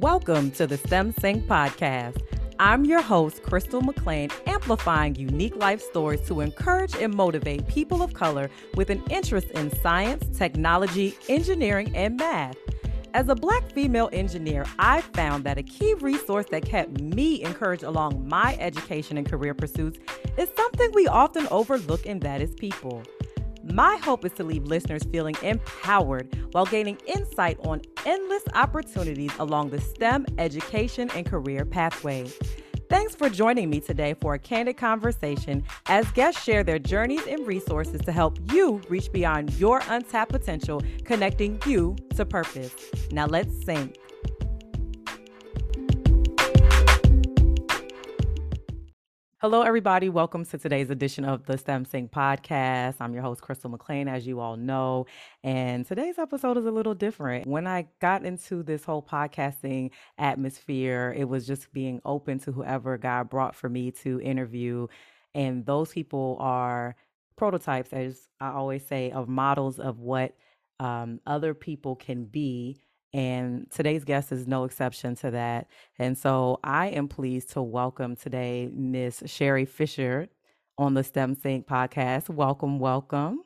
[0.00, 2.22] Welcome to the STEM Sync podcast.
[2.60, 8.14] I'm your host, Crystal McLean, amplifying unique life stories to encourage and motivate people of
[8.14, 12.56] color with an interest in science, technology, engineering, and math.
[13.12, 17.82] As a black female engineer, I found that a key resource that kept me encouraged
[17.82, 19.98] along my education and career pursuits
[20.36, 23.02] is something we often overlook, and that is people.
[23.72, 29.70] My hope is to leave listeners feeling empowered while gaining insight on endless opportunities along
[29.70, 32.26] the STEM education and career pathway.
[32.88, 37.46] Thanks for joining me today for a candid conversation as guests share their journeys and
[37.46, 42.74] resources to help you reach beyond your untapped potential, connecting you to purpose.
[43.12, 43.98] Now let's sync.
[49.40, 50.08] Hello, everybody.
[50.08, 52.96] Welcome to today's edition of the STEM Sync podcast.
[52.98, 55.06] I'm your host, Crystal McLean, as you all know.
[55.44, 57.46] And today's episode is a little different.
[57.46, 62.98] When I got into this whole podcasting atmosphere, it was just being open to whoever
[62.98, 64.88] God brought for me to interview.
[65.36, 66.96] And those people are
[67.36, 70.34] prototypes, as I always say, of models of what
[70.80, 72.80] um, other people can be
[73.12, 75.68] and today's guest is no exception to that.
[75.98, 80.28] And so I am pleased to welcome today Miss Cherrie Fisher
[80.76, 82.28] on the STEM Sync podcast.
[82.28, 83.42] Welcome, welcome.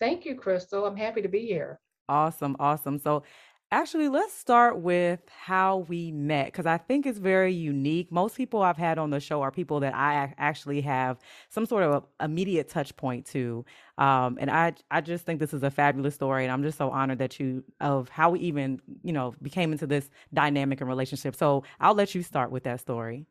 [0.00, 0.84] Thank you, Crystal.
[0.84, 1.80] I'm happy to be here.
[2.08, 2.98] Awesome, awesome.
[2.98, 3.22] So
[3.70, 8.12] Actually, let's start with how we met because I think it's very unique.
[8.12, 11.82] Most people I've had on the show are people that I actually have some sort
[11.82, 13.64] of immediate touch point to,
[13.98, 16.90] um, and I I just think this is a fabulous story, and I'm just so
[16.90, 21.34] honored that you of how we even you know became into this dynamic and relationship.
[21.34, 23.26] So I'll let you start with that story.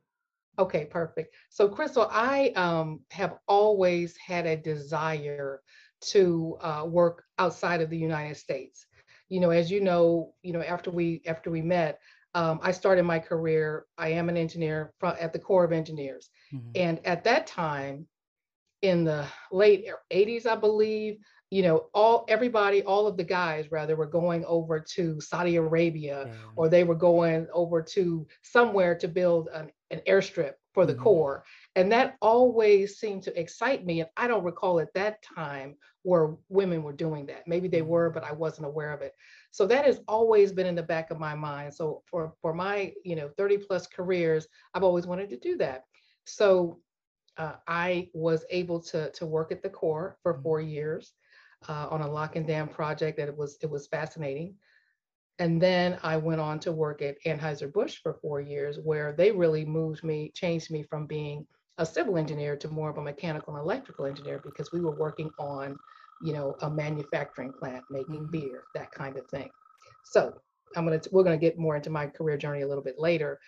[0.60, 1.36] Okay, perfect.
[1.50, 5.62] So Crystal, I um, have always had a desire
[6.02, 8.86] to uh, work outside of the United States
[9.30, 12.00] you know, as you know, you know, after we after we met,
[12.34, 13.86] um, I started my career.
[13.98, 16.70] I am an engineer at the Corps of Engineers, mm-hmm.
[16.76, 18.08] and at that time,
[18.82, 21.18] in the late 80s, I believe,
[21.50, 26.26] you know, all everybody, all of the guys rather, were going over to Saudi Arabia,
[26.28, 26.34] yeah.
[26.56, 31.04] or they were going over to somewhere to build an, an airstrip for the mm-hmm.
[31.04, 31.44] Corps.
[31.76, 34.02] And that always seemed to excite me.
[34.02, 37.48] And I don't recall at that time where women were doing that.
[37.48, 39.14] Maybe they were, but I wasn't aware of it.
[39.52, 41.74] So that has always been in the back of my mind.
[41.74, 45.84] So for, for my, you know, 30 plus careers, I've always wanted to do that.
[46.26, 46.80] So
[47.38, 51.14] uh, I was able to, to work at the Corps for four years
[51.70, 54.56] uh, on a lock and dam project that it was, it was fascinating.
[55.40, 59.66] And then I went on to work at Anheuser-Busch for four years, where they really
[59.66, 61.48] moved me, changed me from being
[61.80, 65.32] a civil engineer to more of a mechanical and electrical engineer because we were working
[65.40, 65.76] on,
[66.22, 68.32] you know, a manufacturing plant making mm-hmm.
[68.32, 69.50] beer, that kind of thing.
[70.06, 70.34] So
[70.76, 73.40] I'm gonna we're gonna get more into my career journey a little bit later,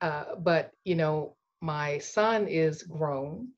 [0.00, 3.48] uh, but you know, my son is grown,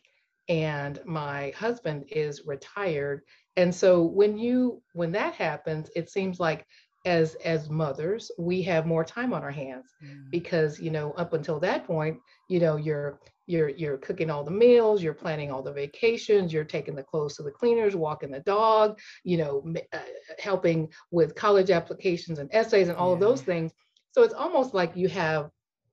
[0.49, 3.23] and my husband is retired,
[3.57, 6.67] and so when you when that happens, it seems like
[7.05, 10.31] as as mothers we have more time on our hands mm.
[10.31, 14.51] because you know up until that point you know you're you're you're cooking all the
[14.51, 18.41] meals you're planning all the vacations you're taking the clothes to the cleaners walking the
[18.41, 19.99] dog you know uh,
[20.39, 23.15] helping with college applications and essays and all yeah.
[23.15, 23.73] of those things
[24.13, 25.51] so it's almost like you have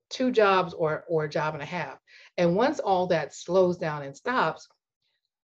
[0.10, 2.00] two jobs or or a job and a half
[2.38, 4.68] and once all that slows down and stops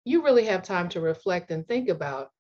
[0.03, 2.31] you really have time to reflect and think about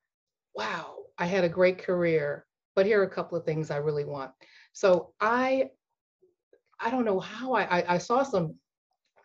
[0.55, 2.45] wow i had a great career
[2.77, 4.29] but here are a couple of things I really want.
[4.71, 5.71] So I,
[6.79, 8.53] I don't know how I, I, I saw some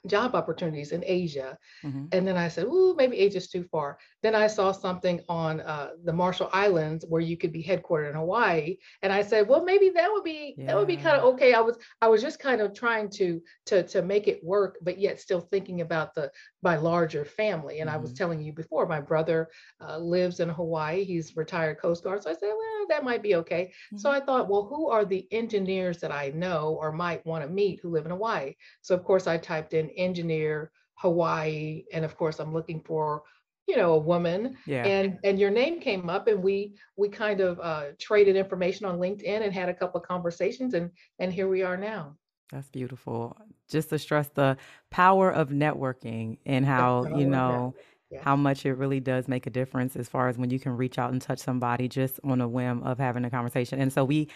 [0.06, 1.56] job opportunities in Asia.
[1.84, 2.06] Mm-hmm.
[2.12, 3.98] And then I said, ooh, maybe Asia's too far.
[4.22, 8.16] Then I saw something on uh, the Marshall Islands where you could be headquartered in
[8.16, 8.78] Hawaii.
[9.02, 10.66] And I said, well, maybe that would be yeah.
[10.66, 11.54] that would be kind of okay.
[11.54, 14.98] I was I was just kind of trying to to to make it work, but
[14.98, 16.30] yet still thinking about the
[16.62, 17.80] my larger family.
[17.80, 17.98] And mm-hmm.
[17.98, 18.16] I was mm-hmm.
[18.18, 19.48] telling you before, my brother
[19.80, 21.04] uh, lives in Hawaii.
[21.04, 22.22] He's retired Coast Guard.
[22.22, 23.66] So I said, well, that might be okay.
[23.66, 23.98] Mm-hmm.
[23.98, 27.50] So I thought, well, who are the engineers that I know or might want to
[27.50, 28.54] meet who live in Hawaii?
[28.80, 33.22] So of course I typed in engineer Hawaii, and of course I'm looking for
[33.66, 34.56] you know a woman.
[34.66, 34.84] Yeah.
[34.84, 38.98] and and your name came up and we we kind of uh, traded information on
[38.98, 42.16] linkedin and had a couple of conversations and and here we are now.
[42.50, 43.36] That's beautiful.
[43.70, 44.58] Just to stress the
[44.90, 47.74] power of networking and how you know
[48.10, 48.20] yeah.
[48.22, 50.98] how much it really does make a difference as far as when you can reach
[50.98, 53.80] out and touch somebody just on a whim of having a conversation.
[53.80, 54.28] And so we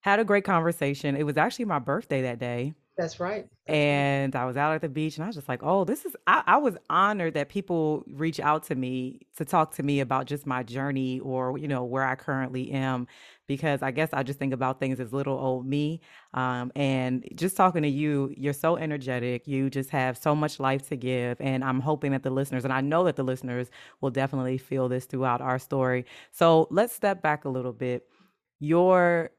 [0.00, 1.16] had a great conversation.
[1.16, 3.46] It was actually my birthday that day That's right.
[3.66, 6.16] and I was out at the beach and I was just like, oh, this is,
[6.26, 10.26] I, I was honored that people reach out to me to talk to me about
[10.26, 13.06] just my journey or, you know, where I currently am.
[13.46, 16.00] Because I guess I just think about things as little old me.
[16.34, 19.48] Um, and just talking to you, you're so energetic.
[19.48, 21.40] You just have so much life to give.
[21.40, 23.70] And I'm hoping that the listeners, and I know that the listeners
[24.00, 26.06] will definitely feel this throughout our story.
[26.30, 28.06] So let's step back a little bit.
[28.60, 29.30] Your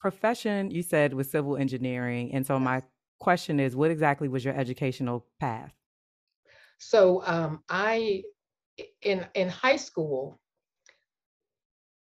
[0.00, 2.82] profession you said was civil engineering and so my
[3.18, 5.72] question is what exactly was your educational path
[6.78, 8.22] so um, i
[9.02, 10.40] in in high school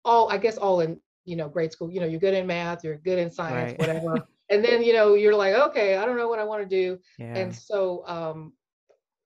[0.05, 2.85] all i guess all in you know grade school you know you're good in math
[2.85, 3.81] you're good in science right.
[3.81, 6.69] whatever and then you know you're like okay i don't know what i want to
[6.69, 7.35] do yeah.
[7.37, 8.53] and so um,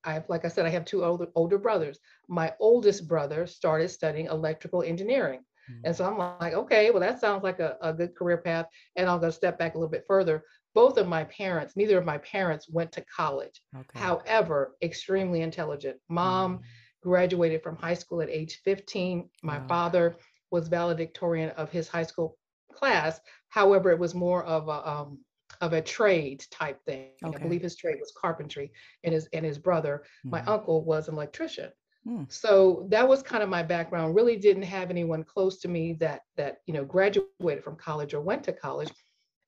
[0.05, 1.99] I have, like I said, I have two older older brothers.
[2.28, 5.40] My oldest brother started studying electrical engineering.
[5.70, 5.87] Mm-hmm.
[5.87, 8.67] And so I'm like, okay, well, that sounds like a, a good career path.
[8.96, 10.43] And I'll go step back a little bit further.
[10.75, 13.61] Both of my parents, neither of my parents went to college.
[13.75, 13.99] Okay.
[13.99, 15.99] However, extremely intelligent.
[16.08, 17.08] Mom mm-hmm.
[17.08, 19.28] graduated from high school at age 15.
[19.43, 19.67] My wow.
[19.67, 20.17] father
[20.50, 22.37] was valedictorian of his high school
[22.72, 23.20] class.
[23.49, 25.19] However, it was more of a um,
[25.61, 27.11] of a trade type thing.
[27.25, 27.37] Okay.
[27.37, 28.72] I believe his trade was carpentry,
[29.05, 30.31] and his and his brother, mm-hmm.
[30.31, 31.70] my uncle, was an electrician.
[32.05, 32.25] Hmm.
[32.29, 34.14] So that was kind of my background.
[34.14, 38.20] Really didn't have anyone close to me that that you know graduated from college or
[38.20, 38.91] went to college.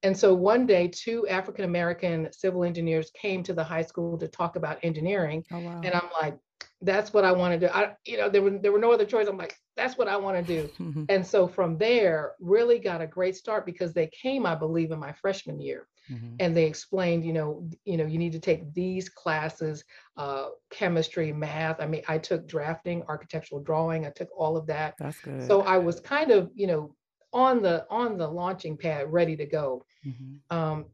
[0.02, 4.28] And so one day, two African American civil engineers came to the high school to
[4.28, 5.80] talk about engineering, oh, wow.
[5.82, 6.36] and I'm like,
[6.82, 7.72] that's what I want to do.
[7.72, 9.28] I, you know, there were there were no other choice.
[9.28, 11.06] I'm like, that's what I want to do.
[11.08, 14.98] and so from there, really got a great start because they came, I believe, in
[14.98, 15.86] my freshman year.
[16.10, 16.36] Mm-hmm.
[16.40, 19.84] And they explained, you know, you know, you need to take these classes,
[20.16, 21.80] uh, chemistry, math.
[21.80, 24.06] I mean, I took drafting, architectural drawing.
[24.06, 24.94] I took all of that.
[24.98, 25.46] That's good.
[25.46, 26.94] So I was kind of, you know,
[27.32, 29.84] on the on the launching pad, ready to go.
[30.06, 30.56] Mm-hmm.
[30.56, 30.86] Um,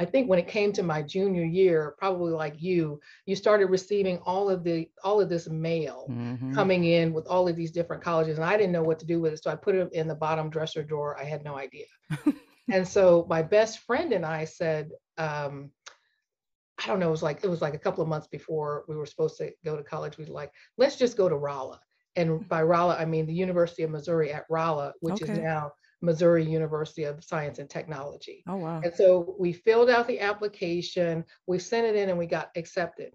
[0.00, 4.18] I think when it came to my junior year, probably like you, you started receiving
[4.18, 6.54] all of the all of this mail mm-hmm.
[6.54, 9.20] coming in with all of these different colleges, and I didn't know what to do
[9.20, 11.18] with it, so I put it in the bottom dresser drawer.
[11.18, 11.86] I had no idea.
[12.70, 15.70] and so my best friend and I said, um,
[16.82, 18.96] I don't know, it was like it was like a couple of months before we
[18.96, 20.16] were supposed to go to college.
[20.16, 21.80] We were like, let's just go to Rolla.
[22.16, 25.32] And by Rolla, I mean the University of Missouri at Rolla, which okay.
[25.32, 28.44] is now Missouri University of Science and Technology.
[28.46, 28.80] Oh, wow.
[28.82, 33.14] And so we filled out the application, we sent it in, and we got accepted.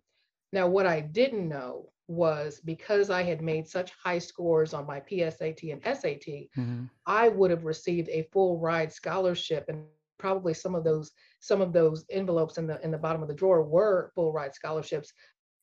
[0.54, 5.00] Now, what I didn't know was because I had made such high scores on my
[5.00, 6.84] PSAT and SAT, mm-hmm.
[7.08, 9.84] I would have received a full ride scholarship and
[10.20, 13.34] probably some of those some of those envelopes in the in the bottom of the
[13.34, 15.12] drawer were full ride scholarships.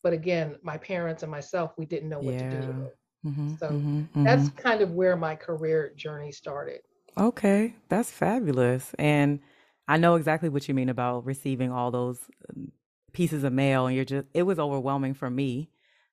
[0.03, 2.51] But again my parents and myself we didn't know what yeah.
[2.51, 2.67] to do.
[2.67, 2.97] With it
[3.27, 4.57] mm-hmm, so mm-hmm, that's mm-hmm.
[4.57, 6.81] kind of where my career journey started.
[7.17, 7.75] Okay.
[7.89, 8.93] That's fabulous.
[8.99, 9.41] And
[9.89, 12.19] i know exactly what you mean about receiving all those
[13.13, 15.71] pieces of mail and you're just it was overwhelming for me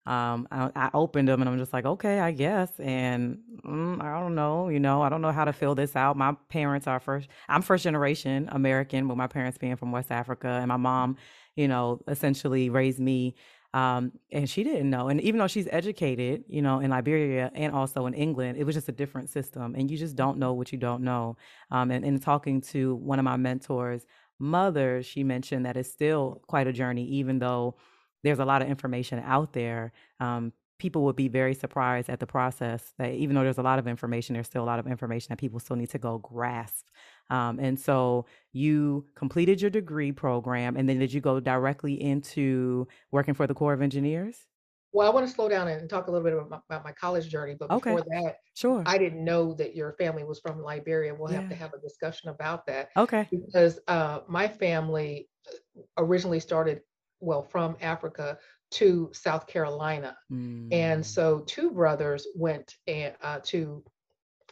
[0.08, 2.72] um, I, I, opened them and I'm just like, okay, I guess.
[2.80, 6.16] And mm, I don't know, you know, I don't know how to fill this out.
[6.16, 10.48] My parents are first, I'm first generation American, with my parents being from West Africa.
[10.48, 11.18] And my mom,
[11.58, 13.36] you know, essentially raised me.
[13.74, 15.10] Um, and she didn't know.
[15.10, 18.76] And even though she's educated, you know, in Liberia and also in England, it was
[18.76, 19.76] just a different system.
[19.76, 21.36] And you just don't know what you don't know.
[21.70, 24.06] Um, and in talking to one of my mentors'
[24.40, 27.76] mother, she mentioned that it's still quite a journey, even though
[28.24, 29.92] there's a lot of information out there.
[30.20, 33.80] Um, people would be very surprised at the process that even though there's a lot
[33.80, 36.86] of information, there's still a lot of information that people still need to go grasp.
[37.30, 42.88] Um, and so you completed your degree program, and then did you go directly into
[43.12, 44.48] working for the Corps of Engineers?
[44.94, 46.92] Well, I want to slow down and talk a little bit about my, about my
[46.94, 47.56] college journey.
[47.60, 47.96] But okay.
[47.96, 51.14] before that, sure, I didn't know that your family was from Liberia.
[51.14, 51.42] We'll yeah.
[51.42, 52.90] have to have a discussion about that.
[52.96, 53.28] Okay.
[53.30, 56.82] Because uh, my family uh, originally started
[57.20, 58.38] well, from Africa
[58.70, 60.18] to South Carolina.
[60.32, 60.72] Mm.
[60.72, 63.84] And so two brothers went and, uh, to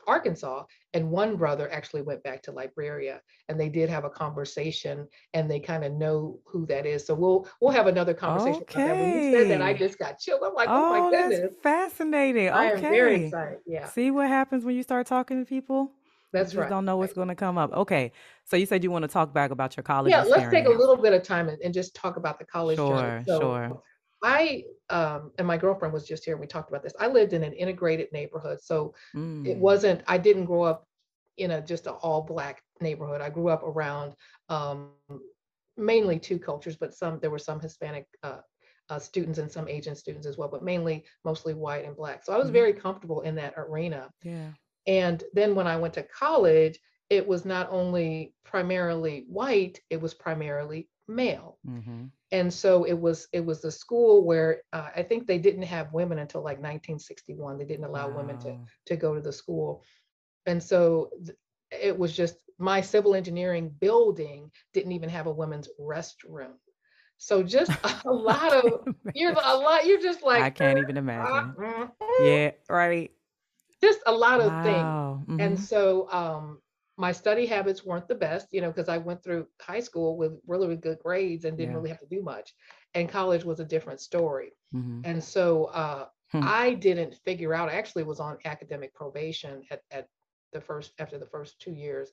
[0.08, 5.08] Arkansas, and one brother actually went back to Liberia, and they did have a conversation,
[5.34, 7.06] and they kind of know who that is.
[7.06, 8.64] So we'll we'll have another conversation.
[8.64, 8.92] Okay.
[8.92, 10.42] When you said that, I just got chilled.
[10.46, 12.50] I'm like, oh, oh my goodness, fascinating.
[12.50, 12.58] Okay.
[12.58, 13.60] I am very excited.
[13.66, 13.86] Yeah.
[13.88, 15.92] See what happens when you start talking to people.
[16.34, 16.70] That's you right.
[16.70, 17.72] Don't know what's going to come up.
[17.72, 18.12] Okay,
[18.44, 20.12] so you said you want to talk back about your college.
[20.12, 22.78] Yeah, let's take a little bit of time and, and just talk about the college.
[22.78, 23.24] Sure, journey.
[23.26, 23.82] So sure.
[24.26, 26.34] I um, and my girlfriend was just here.
[26.34, 26.96] and We talked about this.
[27.00, 29.46] I lived in an integrated neighborhood, so mm.
[29.46, 30.02] it wasn't.
[30.08, 30.88] I didn't grow up
[31.38, 33.22] in a just an all black neighborhood.
[33.22, 34.16] I grew up around
[34.50, 34.90] um,
[35.78, 38.40] mainly two cultures, but some there were some Hispanic uh,
[38.90, 42.26] uh, students and some Asian students as well, but mainly mostly white and black.
[42.26, 42.54] So I was mm.
[42.54, 44.10] very comfortable in that arena.
[44.24, 44.50] Yeah.
[44.88, 46.80] And then when I went to college,
[47.12, 51.60] it was not only primarily white, it was primarily male.
[51.68, 52.06] Mm-hmm.
[52.32, 55.94] And so it was it was a school where uh, I think they didn't have
[55.94, 57.58] women until like 1961.
[57.58, 58.18] They didn't allow wow.
[58.18, 59.84] women to to go to the school.
[60.46, 61.38] And so th-
[61.72, 66.54] it was just my civil engineering building didn't even have a women's restroom.
[67.18, 67.72] So just
[68.06, 69.86] a lot of you're a lot.
[69.86, 71.56] You're just like I can't even imagine.
[72.22, 73.12] Yeah, right.
[73.84, 74.64] Just a lot of wow.
[74.64, 75.30] things.
[75.30, 75.42] Mm-hmm.
[75.42, 76.60] And so um,
[76.98, 80.40] my study habits weren't the best, you know, because I went through high school with
[80.48, 81.78] really good grades and didn't yeah.
[81.78, 82.54] really have to do much.
[82.94, 84.54] And college was a different story.
[84.74, 85.02] Mm-hmm.
[85.04, 86.42] And so uh, hmm.
[86.44, 87.70] I didn't figure out.
[87.70, 90.08] I actually was on academic probation at, at
[90.54, 92.12] the first after the first two years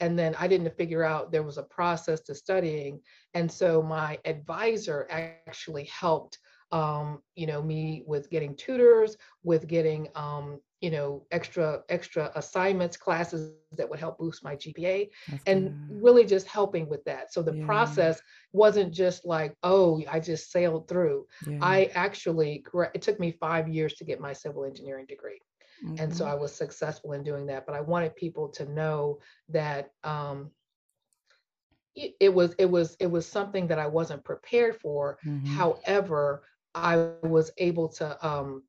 [0.00, 3.00] and then I didn't figure out there was a process to studying.
[3.34, 6.38] And so my advisor actually helped,
[6.72, 12.98] um, you know, me with getting tutors, with getting, um, you know, extra extra assignments,
[12.98, 16.02] classes that would help boost my GPA, That's and good.
[16.02, 17.32] really just helping with that.
[17.32, 17.64] So the yeah.
[17.64, 18.20] process
[18.52, 21.26] wasn't just like, oh, I just sailed through.
[21.46, 21.58] Yeah.
[21.62, 25.40] I actually, it took me five years to get my civil engineering degree.
[25.82, 26.02] Mm-hmm.
[26.02, 26.32] And so mm-hmm.
[26.32, 27.64] I was successful in doing that.
[27.64, 30.50] But I wanted people to know that um,
[31.94, 35.16] it, it, was it was it was something that I wasn't prepared for.
[35.24, 35.46] Mm-hmm.
[35.46, 36.42] However,
[36.74, 38.64] I was able to um,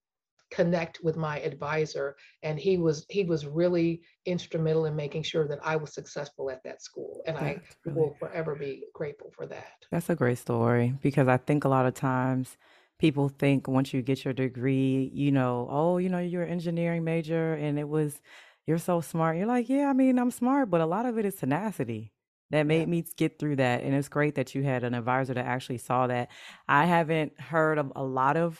[0.55, 5.59] connect with my advisor, and he was he was really instrumental in making sure that
[5.63, 7.21] I was successful at that school.
[7.27, 9.85] And That's I really, will forever be grateful for that.
[9.91, 12.57] That's a great story because I think a lot of times
[12.97, 17.03] people think once you get your degree, you know, oh, you know, you're an engineering
[17.03, 18.21] major and it was,
[18.65, 19.37] you're so smart.
[19.37, 22.13] You're like, yeah, I mean, I'm smart, but a lot of it is tenacity
[22.51, 22.85] that made yeah.
[22.85, 23.83] me get through that.
[23.83, 26.29] And it's great that you had an advisor that actually saw that.
[26.67, 28.59] I haven't heard of a lot of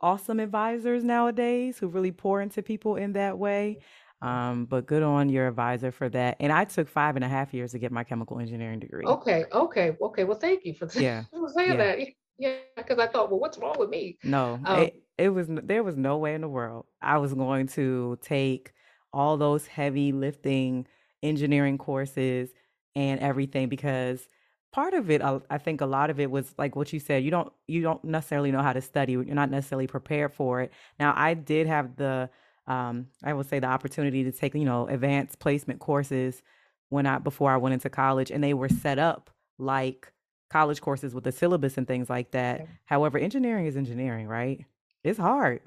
[0.00, 3.78] awesome advisors nowadays who really pour into people in that way.
[4.22, 6.36] Um, but good on your advisor for that.
[6.40, 9.04] And I took five and a half years to get my chemical engineering degree.
[9.04, 10.24] Okay, okay, okay.
[10.24, 11.24] Well, thank you for yeah.
[11.54, 11.76] saying yeah.
[11.76, 11.98] that.
[12.38, 14.18] Yeah, because I thought, well, what's wrong with me?
[14.22, 17.68] No, um, it, it was there was no way in the world I was going
[17.68, 18.72] to take
[19.12, 20.86] all those heavy lifting
[21.22, 22.50] engineering courses
[22.94, 24.28] and everything because
[24.76, 27.30] part of it I think a lot of it was like what you said you
[27.30, 31.14] don't you don't necessarily know how to study you're not necessarily prepared for it now
[31.16, 32.28] I did have the
[32.66, 36.42] um, I would say the opportunity to take you know advanced placement courses
[36.90, 40.12] when I before I went into college and they were set up like
[40.50, 42.60] college courses with the syllabus and things like that.
[42.60, 42.70] Okay.
[42.84, 44.64] However, engineering is engineering, right?
[45.02, 45.62] It's hard.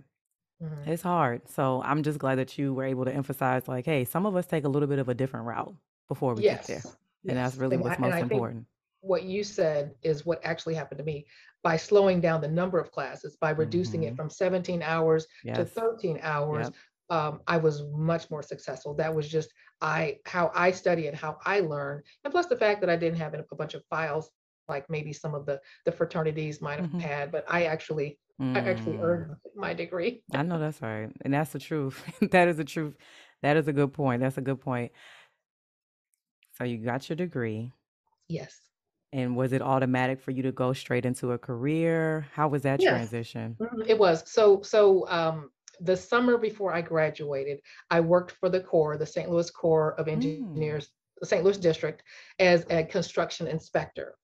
[0.61, 0.91] Mm-hmm.
[0.91, 1.41] It's hard.
[1.49, 4.45] So I'm just glad that you were able to emphasize, like, hey, some of us
[4.45, 5.73] take a little bit of a different route
[6.07, 6.67] before we yes.
[6.67, 6.93] get there.
[7.23, 7.29] Yes.
[7.29, 8.65] And that's really and what's I, most important.
[9.01, 11.25] What you said is what actually happened to me
[11.63, 14.13] by slowing down the number of classes, by reducing mm-hmm.
[14.13, 15.57] it from 17 hours yes.
[15.57, 16.65] to 13 hours.
[16.65, 16.73] Yep.
[17.11, 18.93] Um, I was much more successful.
[18.93, 19.51] That was just
[19.81, 23.17] I how I study and how I learn, and plus the fact that I didn't
[23.17, 24.29] have a bunch of files
[24.69, 26.99] like maybe some of the the fraternities might have mm-hmm.
[26.99, 28.55] had but i actually mm.
[28.55, 29.35] i actually earned mm.
[29.55, 32.01] my degree i know that's right and that's the truth
[32.31, 32.95] that is the truth
[33.41, 34.91] that is a good point that's a good point
[36.57, 37.73] so you got your degree
[38.29, 38.55] yes
[39.11, 42.81] and was it automatic for you to go straight into a career how was that
[42.81, 42.91] yes.
[42.91, 43.81] transition mm-hmm.
[43.87, 45.49] it was so so um
[45.81, 49.29] the summer before I graduated, I worked for the Corps, the St.
[49.29, 50.11] Louis Corps of mm.
[50.13, 50.89] Engineers, mm.
[51.21, 51.43] the St.
[51.43, 52.03] Louis District,
[52.39, 54.15] as a construction inspector.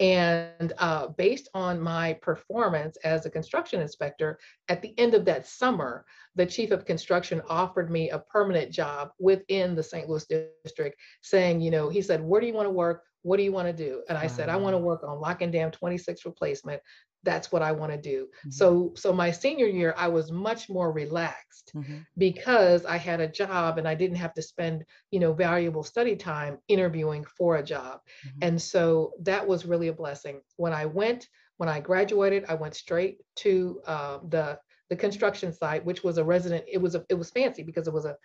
[0.00, 5.46] And uh, based on my performance as a construction inspector, at the end of that
[5.46, 10.08] summer, the chief of construction offered me a permanent job within the St.
[10.08, 10.26] Louis
[10.64, 13.04] district, saying, you know, he said, Where do you want to work?
[13.24, 14.02] What do you want to do?
[14.08, 16.80] And I said, I want to work on lock and dam 26 replacement
[17.24, 18.26] that's what I want to do.
[18.26, 18.50] Mm-hmm.
[18.50, 21.98] So so my senior year I was much more relaxed mm-hmm.
[22.18, 26.14] because I had a job and I didn't have to spend, you know, valuable study
[26.16, 28.00] time interviewing for a job.
[28.26, 28.38] Mm-hmm.
[28.42, 30.40] And so that was really a blessing.
[30.56, 31.26] When I went
[31.56, 34.58] when I graduated, I went straight to uh, the
[34.90, 36.64] the construction site, which was a resident.
[36.70, 38.16] It was a it was fancy because it was a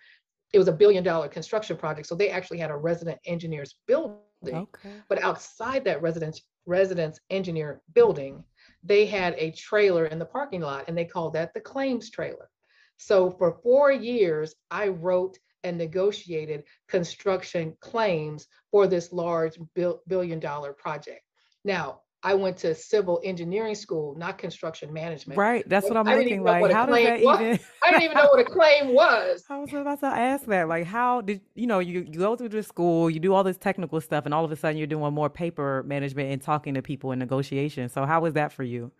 [0.52, 2.08] it was a billion dollar construction project.
[2.08, 4.16] So they actually had a resident engineers building.
[4.46, 4.92] Okay.
[5.08, 8.44] But outside that residence residence engineer building,
[8.82, 12.48] they had a trailer in the parking lot and they called that the claims trailer.
[12.96, 19.58] So for four years, I wrote and negotiated construction claims for this large
[20.06, 21.22] billion dollar project.
[21.64, 25.38] Now, I went to civil engineering school, not construction management.
[25.38, 25.66] Right.
[25.66, 26.70] That's what I'm looking like.
[26.70, 27.40] How does that was.
[27.40, 27.58] even?
[27.82, 29.44] I didn't even know what a claim was.
[29.48, 30.68] I was about to ask that.
[30.68, 33.56] Like, how did you know you, you go through the school, you do all this
[33.56, 36.82] technical stuff, and all of a sudden you're doing more paper management and talking to
[36.82, 37.88] people and negotiation.
[37.88, 38.92] So how was that for you?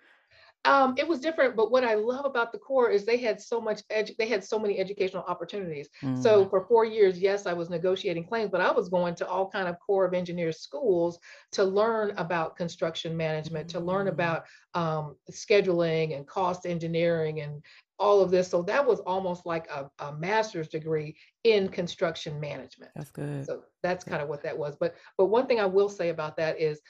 [0.67, 3.61] Um, it was different, but what I love about the Corps is they had so
[3.61, 5.89] much edu- they had so many educational opportunities.
[6.03, 9.27] Mm, So for four years, yes, I was negotiating claims, but I was going to
[9.27, 11.19] all kind of Corps of Engineers schools
[11.53, 14.11] to learn about construction management, to learn Mm.
[14.11, 17.63] about um, scheduling and cost engineering and
[17.99, 18.49] all of this.
[18.49, 22.91] So that was almost like a, a master's degree in construction management.
[22.95, 23.47] that's good.
[23.47, 24.11] So that's Yeah.
[24.11, 24.77] kind of what that was.
[24.77, 26.81] But but one thing I will say about that is,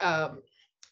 [0.00, 0.42] um,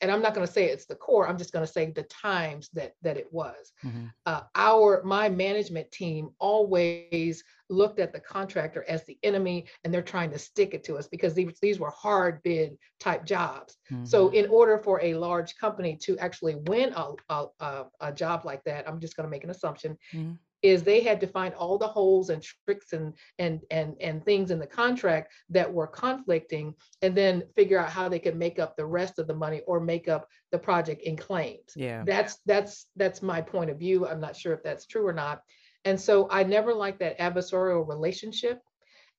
[0.02, 1.28] and I'm not going to say it's the Corps.
[1.28, 3.72] I'm just going to say the times that that it was.
[3.84, 4.12] Mhm.
[4.26, 10.02] Uh, our my management team always looked at the contractor as the enemy, and they're
[10.02, 13.78] trying to stick it to us because these these were hard bid type jobs.
[14.04, 14.34] So Mhm.
[14.34, 18.62] in order for a large company to actually win a a, a, a job like
[18.64, 20.38] that, I'm just going to make an assumption Mhm.
[20.62, 24.50] Is they had to find all the holes and tricks and and and and things
[24.50, 28.76] in the contract that were conflicting and then figure out how they could make up
[28.76, 31.72] the rest of the money or make up the project in claims.
[31.74, 32.04] Yeah.
[32.06, 34.06] that's that's that's my point of view.
[34.06, 35.42] I'm not sure if that's true or not.
[35.84, 38.60] And so i never liked that adversarial relationship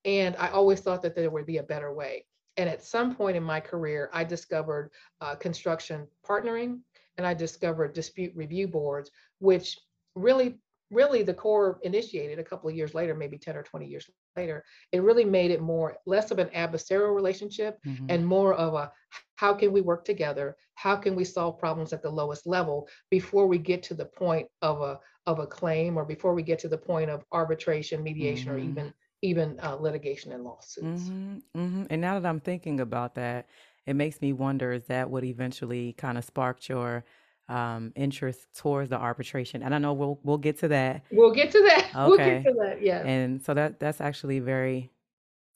[0.05, 2.25] and i always thought that there would be a better way.
[2.55, 6.79] And at some point in my career i discovered uh, construction partnering
[7.17, 9.77] and i discovered dispute review boards which
[10.15, 10.59] really
[10.93, 14.63] really the Corps initiated a couple of years later maybe 10 or 20 years later
[14.91, 18.09] it really made it more less of an adversarial relationship Mhm.
[18.09, 18.91] and more of a
[19.35, 23.47] how can we work together how can we solve problems at the lowest level before
[23.47, 26.67] we get to the point of a of a claim or before we get to
[26.69, 28.69] the point of arbitration mediation or Mhm.
[28.69, 33.47] even even uh, litigation and lawsuits hmm hmm And now that I'm thinking about that,
[33.85, 37.05] it makes me wonder is that what eventually kind of sparked your
[37.49, 39.63] um, interest towards the arbitration?
[39.63, 41.03] And I know we'll we'll get to that.
[41.11, 41.95] we'll get to that Okay.
[42.07, 44.91] we'll get to that yes And so that that's actually very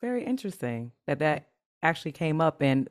[0.02, 1.50] very interesting that that
[1.84, 2.62] actually came up.
[2.62, 2.90] And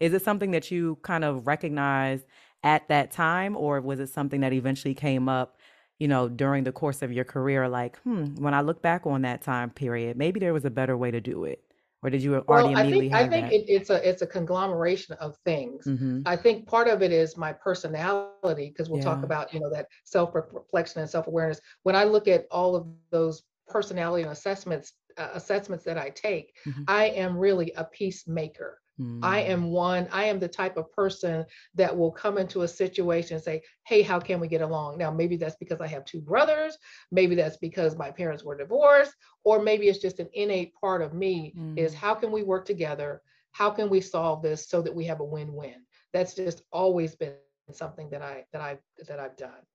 [0.00, 2.24] is it something that you kind of recognized
[2.62, 5.58] at that time, or was it something that eventually came up?
[5.98, 9.22] You know, during the course of your career, like, hmm, when I look back on
[9.22, 11.62] that time period, maybe there was a better way to do it.
[12.02, 14.26] Or did you already well i immediately think i think it, it's a it's a
[14.26, 16.20] conglomeration of things Mm-hmm.
[16.26, 19.86] I think part of it is my personality, because we'll talk about, you know, that
[20.04, 21.60] self-reflection and self-awareness.
[21.82, 26.54] When I look at all of those personality and assessments, uh, assessments that I take,
[26.66, 26.84] Mhm.
[26.86, 28.80] I am really a peacemaker.
[29.22, 29.48] I Mm.
[29.50, 33.44] am one, I am the type of person that will come into a situation and
[33.44, 34.98] say, hey, how can we get along?
[34.98, 36.78] Now, maybe that's because I have two brothers,
[37.10, 41.14] maybe that's because my parents were divorced, or maybe it's just an innate part of
[41.14, 41.96] me is Mm.
[41.96, 43.22] how can we work together?
[43.52, 45.84] How can we solve this so that we have a win-win?
[46.12, 47.34] That's just always been
[47.72, 49.66] something that I that I that I've done.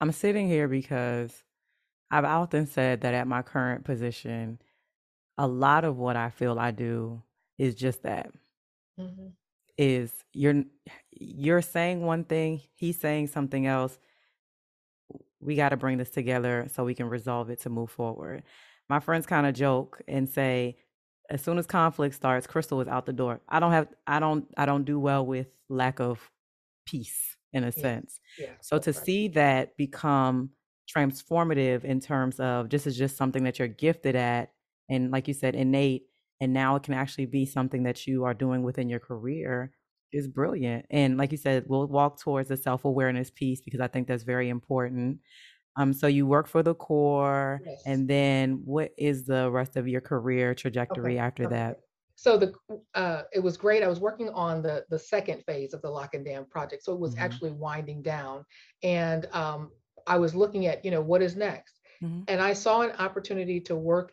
[0.00, 1.44] I'm sitting here because
[2.10, 4.60] I've often said that at my current position,
[5.38, 7.22] a lot of what I feel I do
[7.58, 8.30] is just that.
[8.98, 9.32] Mhm.
[9.78, 10.64] Is you're
[11.10, 13.98] you're saying one thing, he's saying something else.
[15.40, 18.44] We got to bring this together so we can resolve it to move forward.
[18.88, 20.76] My friends kind of joke and say,
[21.30, 23.40] as soon as conflict starts, Crystal is out the door.
[23.48, 26.30] I don't have, I don't, I don't do well with lack of
[26.86, 28.20] peace in a sense.
[28.38, 28.50] Yeah.
[28.60, 29.04] So to right.
[29.04, 30.50] see that become
[30.94, 34.52] transformative in terms of this is just something that you're gifted at,
[34.88, 36.04] and like you said, innate,
[36.42, 39.72] and now it can actually be something that you are doing within your career
[40.12, 40.84] is brilliant.
[40.90, 44.24] And like you said, we'll walk towards the self awareness piece because I think that's
[44.24, 45.20] very important.
[45.76, 47.82] Um, so you work for the Corps, Yes.
[47.86, 51.54] and then what is the rest of your career trajectory after okay.
[51.54, 51.78] that?
[52.16, 52.54] So the
[52.94, 53.84] uh, it was great.
[53.84, 56.92] I was working on the the second phase of the lock and dam project, so
[56.92, 57.20] it was Mhm.
[57.20, 58.44] actually winding down,
[58.82, 59.70] and um,
[60.08, 62.24] I was looking at you know what is next, Mhm.
[62.28, 64.12] and I saw an opportunity to work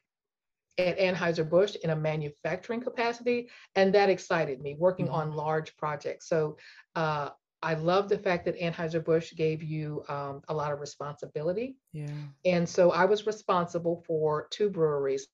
[0.79, 4.75] at Anheuser Busch in a manufacturing capacity, and that excited me.
[4.77, 5.09] Working Mhm.
[5.09, 6.57] on large projects, so
[6.95, 7.29] uh,
[7.61, 11.75] I love the fact that Anheuser Busch gave you um, a lot of responsibility.
[11.93, 12.27] Yeah.
[12.45, 15.27] And so I was responsible for two breweries,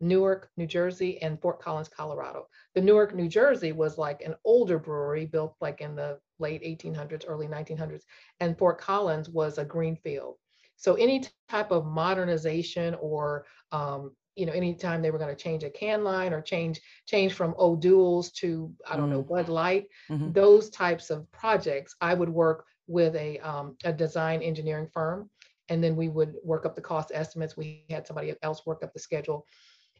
[0.00, 2.48] Newark, New Jersey, and Fort Collins, Colorado.
[2.74, 7.24] The Newark, New Jersey was like an older brewery built like in the late 1800s,
[7.26, 8.04] early 1900s,
[8.40, 10.36] and Fort Collins was a greenfield.
[10.76, 15.62] So any type of modernization or um, you know, anytime they were going to change
[15.64, 19.28] a can line or change change from O'Doul's to I don't know Mm.
[19.28, 20.34] Bud Light, Mhm.
[20.34, 25.30] those types of projects, I would work with a um, a design engineering firm,
[25.68, 27.56] and then we would work up the cost estimates.
[27.56, 29.46] We had somebody else work up the schedule,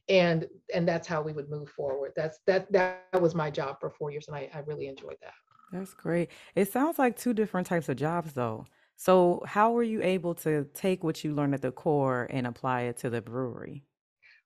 [0.09, 2.13] and and that's how we would move forward.
[2.17, 5.35] That's that that was my job for four years, and I, I really enjoyed that.
[5.71, 6.31] That's great.
[6.55, 8.67] It sounds like two different types of jobs, though.
[8.97, 12.83] So, how were you able to take what you learned at the Corps and apply
[12.83, 13.87] it to the brewery?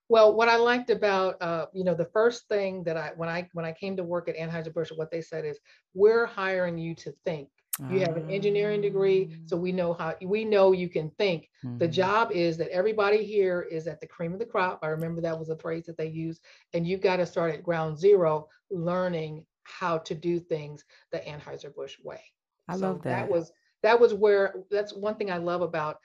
[0.08, 3.48] Well, what I liked about uh, you know the first thing that I when I
[3.52, 5.58] when I came to work at Anheuser Busch, what they said is
[5.94, 7.48] we're hiring you to think
[7.90, 11.50] You have an engineering degree, so we know how we know you can think.
[11.64, 11.78] Mm-hmm.
[11.78, 14.78] The job is that everybody here is at the cream of the crop.
[14.82, 16.42] I remember that was a phrase that they used,
[16.72, 21.96] and you've got to start at ground zero, learning how to do things the Anheuser-Busch
[22.02, 22.22] way.
[22.68, 23.10] I so love that.
[23.10, 25.98] That was that was where that's one thing I love about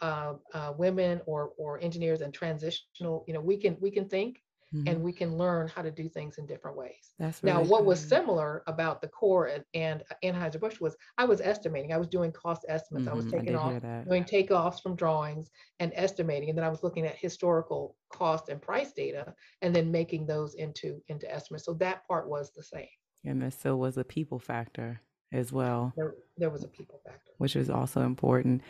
[0.00, 3.24] uh, uh, women or or engineers and transitional.
[3.26, 4.40] You know, we can we can think
[4.72, 4.86] Mm-hmm.
[4.86, 7.10] and we can learn how to do things in different ways.
[7.18, 11.40] That's really now, what was similar about the Corps and, and Anheuser-Busch was I was
[11.40, 13.12] estimating, I was doing cost estimates, mm-hmm.
[13.12, 15.50] I was taking off, doing takeoffs from drawings
[15.80, 16.50] and estimating.
[16.50, 20.54] And then I was looking at historical cost and price data and then making those
[20.54, 21.64] into, into estimates.
[21.64, 22.86] So that part was the same.
[23.24, 25.00] And there still was a people factor
[25.32, 25.92] as well.
[25.96, 27.32] There, there was a people factor.
[27.38, 28.62] Which is also important.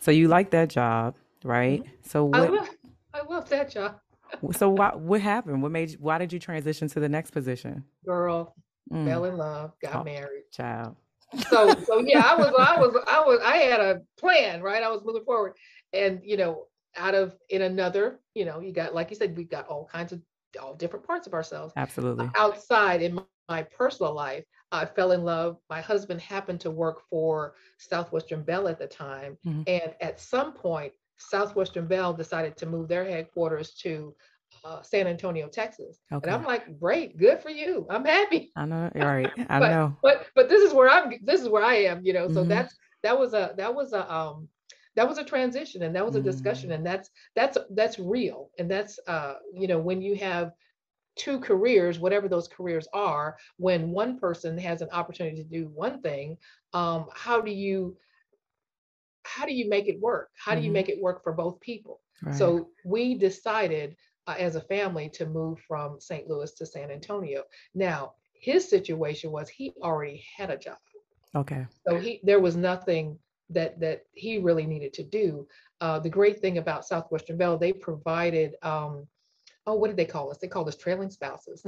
[0.00, 1.82] So you like that job, right?
[1.82, 2.08] Mm-hmm.
[2.08, 2.68] So what I love,
[3.14, 4.00] I love that job
[4.52, 5.62] so what what happened?
[5.62, 7.84] What made you, why did you transition to the next position?
[8.04, 8.54] Girl,
[8.92, 9.06] mm.
[9.06, 10.44] fell in love, got oh, married.
[10.52, 10.96] Child.
[11.48, 14.82] So so yeah, I was I was I was I had a plan, right?
[14.82, 15.54] I was moving forward.
[15.92, 19.50] And you know, out of in another, you know, you got like you said, we've
[19.50, 20.20] got all kinds of
[20.60, 21.72] all different parts of ourselves.
[21.76, 22.30] Absolutely.
[22.36, 24.44] outside in my, my personal life,
[24.76, 25.58] I fell in love.
[25.68, 29.36] My husband happened to work for Southwestern Bell at the time.
[29.46, 29.62] Mm-hmm.
[29.66, 34.14] And at some point, Southwestern Bell decided to move their headquarters to
[34.64, 36.00] uh, San Antonio, Texas.
[36.12, 36.26] Okay.
[36.26, 37.86] And I'm like, great, good for you.
[37.90, 38.52] I'm happy.
[38.56, 39.30] I know, right?
[39.48, 39.96] I but, know.
[40.02, 41.12] But but this is where I'm.
[41.22, 42.04] This is where I am.
[42.04, 42.50] You know, so mm-hmm.
[42.50, 44.48] that's that was a that was a um
[44.96, 46.76] that was a transition and that was a discussion mm-hmm.
[46.76, 50.52] and that's that's that's real and that's uh you know when you have
[51.16, 56.00] two careers whatever those careers are when one person has an opportunity to do one
[56.02, 56.36] thing
[56.74, 57.96] um how do you
[59.26, 60.30] how do you make it work?
[60.36, 60.74] How do you mm-hmm.
[60.74, 62.00] make it work for both people?
[62.22, 62.34] Right.
[62.34, 66.28] So we decided uh, as a family to move from St.
[66.28, 67.42] Louis to San Antonio.
[67.74, 70.78] Now, his situation was he already had a job.
[71.34, 71.66] Okay.
[71.86, 73.18] So he there was nothing
[73.50, 75.46] that that he really needed to do.
[75.80, 79.06] Uh, the great thing about Southwestern Bell, they provided um,
[79.66, 80.38] oh, what did they call us?
[80.38, 81.64] They called us trailing spouses.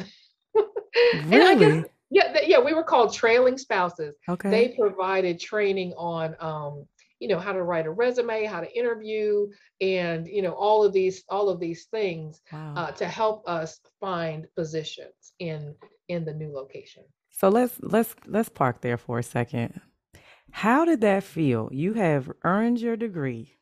[1.24, 1.82] really?
[1.82, 4.16] Guess, yeah, th- yeah, we were called trailing spouses.
[4.28, 4.50] Okay.
[4.50, 6.86] They provided training on um,
[7.20, 9.48] you know how to write a resume how to interview
[9.80, 12.74] and you know all of these all of these things wow.
[12.76, 15.74] uh, to help us find positions in
[16.08, 19.80] in the new location so let's let's let's park there for a second
[20.50, 23.57] how did that feel you have earned your degree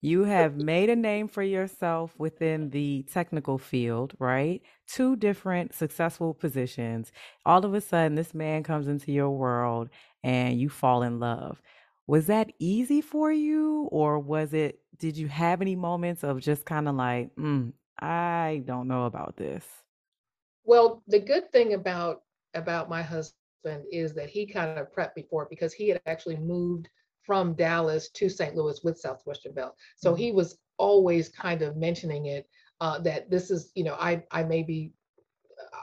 [0.00, 4.62] you have made a name for yourself within the technical field, right?
[4.86, 7.12] Two different successful positions.
[7.44, 9.88] All of a sudden, this man comes into your world
[10.22, 11.60] and you fall in love
[12.08, 16.64] was that easy for you or was it did you have any moments of just
[16.64, 19.64] kind of like mm, i don't know about this
[20.64, 22.22] well the good thing about
[22.54, 23.34] about my husband
[23.92, 26.88] is that he kind of prepped before because he had actually moved
[27.28, 30.22] from dallas to st louis with southwestern bell so mm-hmm.
[30.22, 32.48] he was always kind of mentioning it
[32.80, 34.92] uh, that this is you know i i may be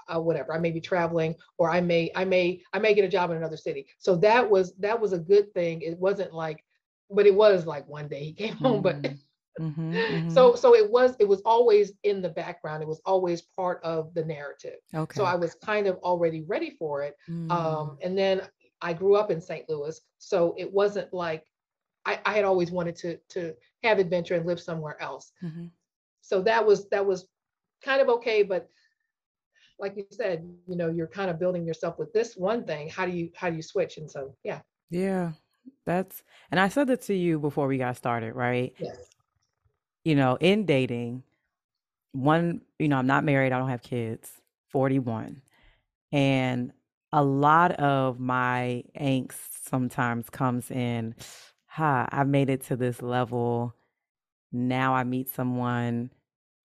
[0.08, 3.10] uh, whatever i may be traveling or i may i may i may get a
[3.10, 6.64] job in another city so that was that was a good thing it wasn't like
[7.12, 8.66] but it was like one day he came mm-hmm.
[8.66, 10.30] home but mm-hmm, mm-hmm, mm-hmm.
[10.30, 14.12] so so it was it was always in the background it was always part of
[14.16, 17.98] the narrative okay so i was kind of already ready for it um mm.
[18.02, 18.42] and then
[18.86, 21.46] i grew up in st louis so it wasn't like
[22.06, 25.66] i, I had always wanted to to have adventure and live somewhere else mm-hmm.
[26.22, 27.28] so that was that was
[27.84, 28.70] kind of okay but
[29.80, 32.90] like you said, you know, you're kind of building yourself with this one thing.
[32.90, 33.98] How do you how do you switch?
[33.98, 34.62] And so, yeah.
[34.90, 35.32] Yeah.
[35.86, 38.74] That's and I said that to you before we got started, right?
[38.80, 38.98] Yes.
[40.04, 41.24] You know, in dating,
[42.12, 44.32] one, you know, I'm not married, I don't have kids,
[44.70, 45.42] 41.
[46.12, 46.72] And
[47.16, 51.16] a lot of my angst sometimes comes in,
[51.66, 53.74] ha, I've made it to this level.
[54.52, 56.12] Now I meet someone.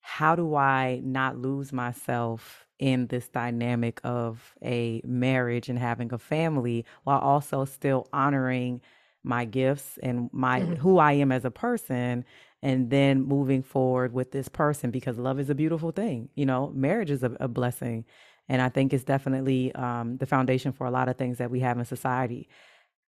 [0.01, 6.19] How do I not lose myself in this dynamic of a marriage and having a
[6.19, 8.81] family while also still honoring
[9.23, 10.75] my gifts and my mm-hmm.
[10.75, 12.25] who I am as a person
[12.61, 16.29] and then moving forward with this person because love is a beautiful thing.
[16.35, 18.05] You know, marriage is a, a blessing.
[18.51, 21.61] And I think it's definitely um, the foundation for a lot of things that we
[21.61, 22.49] have in society.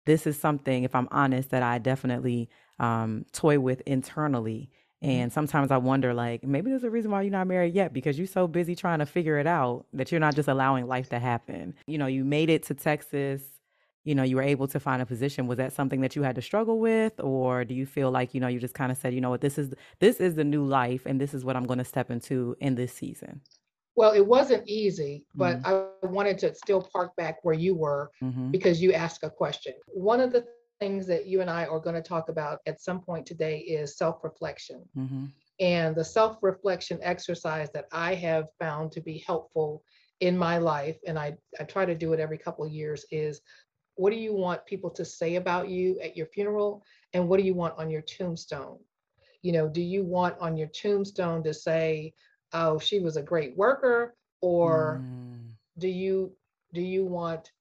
[0.05, 2.49] This is something, if I'm honest, that I definitely
[2.79, 4.69] um, toy with internally
[5.03, 5.11] Mm-hmm.
[5.11, 8.17] And sometimes I wonder, like, maybe there's a reason why you're not married yet because
[8.17, 11.19] you're so busy trying to figure it out that you're not just allowing life to
[11.19, 11.73] happen.
[11.87, 13.41] You know, you made it to Texas,
[14.03, 15.47] you know, you were able to find a position.
[15.47, 17.13] Was that something that you had to struggle with?
[17.19, 19.41] Or do you feel like, you know, you just kind of said, you know what,
[19.41, 22.09] this is this is the new life and this is what I'm going to step
[22.11, 23.41] into in this season?
[23.95, 25.87] Well, it wasn't easy, but mm-hmm.
[26.03, 28.51] I wanted to still park back where you were mm-hmm.
[28.51, 29.73] because you asked a question.
[29.87, 30.45] One of the
[30.79, 33.97] things that you and I are going to talk about at some point today is
[33.97, 34.83] self reflection.
[34.97, 35.25] Mm-hmm.
[35.59, 39.83] And the self reflection exercise that I have found to be helpful
[40.21, 43.41] in my life, and I, I try to do it every couple of years, is
[43.95, 46.83] what do you want people to say about you at your funeral?
[47.13, 48.79] And what do you want on your tombstone?
[49.41, 52.13] You know, do you want on your tombstone to say,
[52.53, 54.15] oh, she was a great worker?
[54.41, 55.51] Or mm.
[55.77, 56.31] do you
[56.73, 57.51] do you want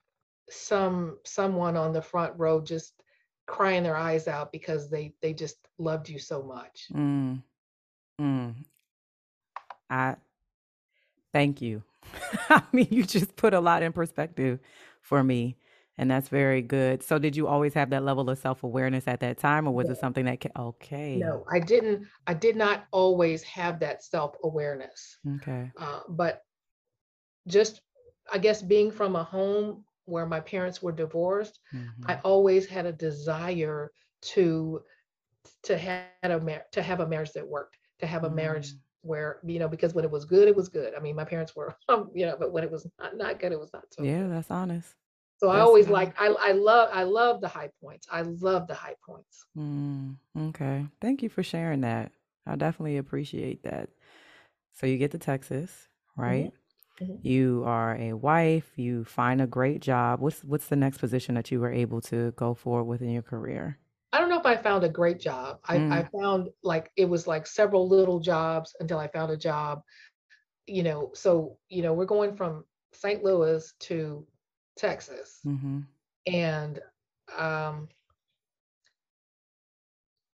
[0.51, 2.95] some someone on the front row just
[3.47, 6.87] crying their eyes out because they they just loved you so much?
[6.93, 7.43] Mm.
[8.21, 8.55] Mm.
[9.91, 10.17] I
[11.33, 11.83] thank you.
[12.51, 14.61] I mean, you just put a lot in perspective
[15.01, 15.57] for me.
[15.99, 17.03] And that's very good.
[17.03, 19.89] So, did you always have that level of self awareness at that time, or was
[19.89, 19.93] no.
[19.93, 20.41] it something that?
[20.41, 21.17] Ca- okay.
[21.17, 22.07] No, I didn't.
[22.27, 25.19] I did not always have that self awareness.
[25.37, 25.71] Okay.
[25.77, 26.43] Uh, but
[27.47, 27.81] just,
[28.33, 32.11] I guess, being from a home where my parents were divorced, mm-hmm.
[32.11, 34.83] I always had a desire to
[35.63, 38.79] to have a mar- to have a marriage that worked to have a marriage mm.
[39.03, 41.55] where you know because when it was good it was good i mean my parents
[41.57, 41.77] were
[42.15, 44.33] you know but when it was not, not good it was not so yeah good.
[44.33, 44.95] that's honest
[45.39, 48.75] so i always like i i love i love the high points i love the
[48.75, 52.13] high points mm, okay thank you for sharing that
[52.47, 53.89] i definitely appreciate that
[54.73, 56.23] so you get to texas mm-hmm.
[56.23, 56.53] right
[57.01, 57.15] mm-hmm.
[57.23, 61.51] you are a wife you find a great job what's what's the next position that
[61.51, 63.79] you were able to go forward with in your career
[64.13, 65.59] I don't know if I found a great job.
[65.67, 65.93] I, mm.
[65.93, 69.83] I found like it was like several little jobs until I found a job.
[70.67, 73.23] You know, so you know, we're going from St.
[73.23, 74.27] Louis to
[74.79, 75.81] Texas, mm-hmm.
[76.27, 76.81] and
[77.37, 77.89] um,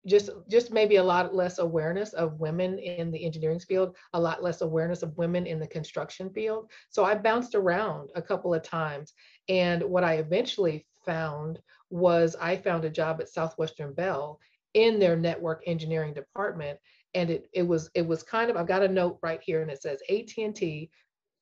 [0.06, 4.42] just just maybe a lot less awareness of women in the engineering field, a lot
[4.42, 6.70] less awareness of women in the construction field.
[6.90, 9.14] So I bounced around a couple of times,
[9.48, 11.58] and what I eventually found
[11.90, 14.38] was I found a job at Southwestern Bell
[14.74, 16.78] in their network engineering department.
[17.14, 19.70] And it, it was it was kind of I've got a note right here and
[19.70, 20.90] it says AT&T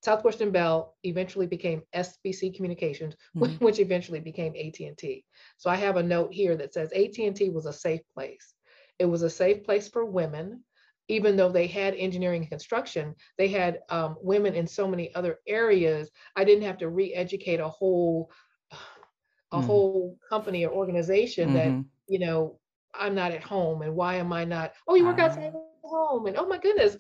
[0.03, 3.65] Southwestern Bell eventually became SBC Communications, mm-hmm.
[3.65, 5.25] which eventually became AT&T.
[5.57, 8.55] So I have a note here that says AT&T was a safe place.
[8.99, 10.65] It was a safe place for women,
[11.09, 13.15] even though they had engineering and construction.
[13.39, 16.11] They had um, women in so many other areas.
[16.37, 18.31] I didn't have to re-educate a whole
[19.53, 21.57] a mm whole company or organization mm-hmm.
[21.57, 22.59] that you know
[22.95, 25.53] i'm not at home and why am i not oh you work uh, outside
[25.85, 26.97] home and oh my goodness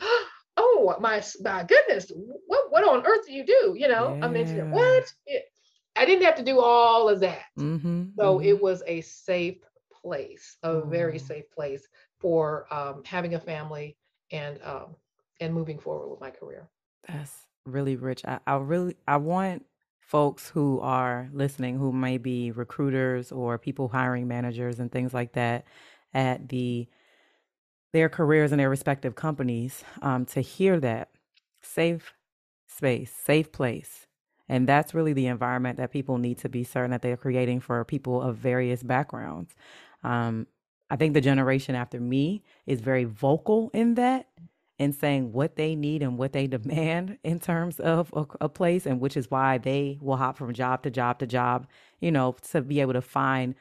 [0.74, 2.10] oh my my goodness
[2.46, 3.74] what what on earth do you do?
[3.76, 4.26] You know yeah.
[4.26, 5.12] i mean what?
[5.26, 5.44] It,
[5.96, 7.44] i didn't have to do all of that.
[7.58, 8.46] Mm-hmm, so mm-hmm.
[8.46, 9.58] it was a safe
[10.02, 10.90] place a mm.
[10.90, 11.86] very safe place
[12.18, 13.96] for um, having a family
[14.30, 14.96] and um,
[15.40, 16.68] and moving forward with my career.
[17.06, 18.22] That's really rich.
[18.24, 19.64] I, I really i want
[20.00, 25.32] folks who are listening who may be recruiters or people hiring managers and things like
[25.32, 25.64] that
[26.12, 26.86] at the
[27.92, 31.10] their careers in their respective companies um, to hear that
[31.62, 32.14] safe
[32.66, 34.06] space safe place
[34.48, 37.84] and that's really the environment that people need to be certain that they're creating for
[37.84, 39.54] people of various backgrounds.
[40.02, 40.46] Um,
[40.90, 44.26] i think the generation after me is very vocal in that
[44.82, 48.84] and saying what they need and what they demand in terms of a, a, place,
[48.86, 51.66] and which is why they will hop from job to job to job,
[52.00, 53.54] you know, to be able to find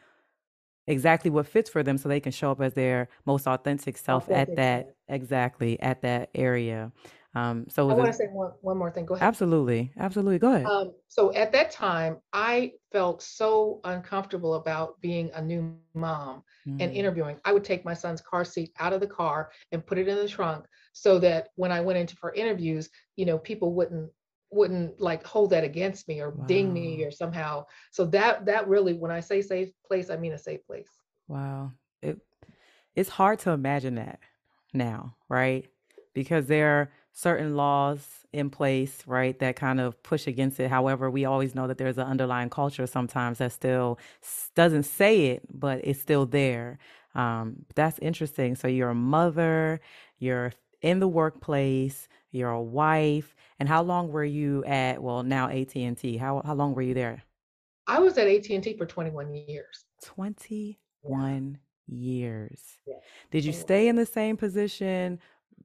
[0.88, 4.26] exactly what fits for them so they can show up as their most authentic self
[4.30, 6.92] authentic at that exactly at that area.
[7.34, 9.06] Um, so I want to say one, one more thing.
[9.06, 9.26] Go ahead.
[9.26, 9.94] Absolutely.
[9.98, 10.38] Absolutely.
[10.38, 10.66] Go ahead.
[10.66, 16.82] Um, so at that time, I felt so uncomfortable about being a new mom mm.
[16.82, 17.38] and interviewing.
[17.46, 20.18] I would take my son's car seat out of the car and put it in
[20.18, 24.12] the trunk so that when I went into for interviews, you know, people wouldn't
[24.52, 26.46] wouldn't like hold that against me or wow.
[26.46, 27.66] ding me or somehow.
[27.92, 30.90] So that that really, when I say safe place, I mean a safe place.
[31.28, 31.72] Wow.
[32.02, 32.20] It
[32.96, 34.20] it's hard to imagine that
[34.74, 35.68] now, right?
[36.14, 40.70] Because there are certain laws in place, right, that kind of push against it.
[40.70, 44.00] However, we always know that there's an underlying culture sometimes that still
[44.56, 46.80] doesn't say it, but it's still there.
[47.14, 48.56] Um, that's interesting.
[48.56, 49.82] So you're a mother,
[50.20, 55.02] you're in the workplace, you're a wife, and how long were you at?
[55.02, 56.18] Well, now AT and T.
[56.18, 57.24] How how long were you there?
[57.88, 59.86] I was at AT and T for 21 years.
[60.04, 62.62] 21 years.
[62.86, 62.96] Yeah.
[63.32, 65.20] Did you stay in the same position?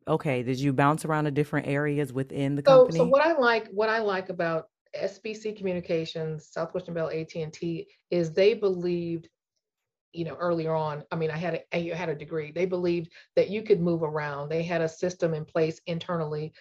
[0.08, 2.98] okay, did you bounce around to different areas within the so, company?
[2.98, 8.54] So what I like, what I like about SBC Communications, Southwestern Bell, AT&T is they
[8.54, 9.28] believed,
[10.16, 12.52] you know, earlier on, I mean, I had a, I had a degree.
[12.52, 14.48] They believed that you could move around.
[14.48, 16.54] They had a system in place internally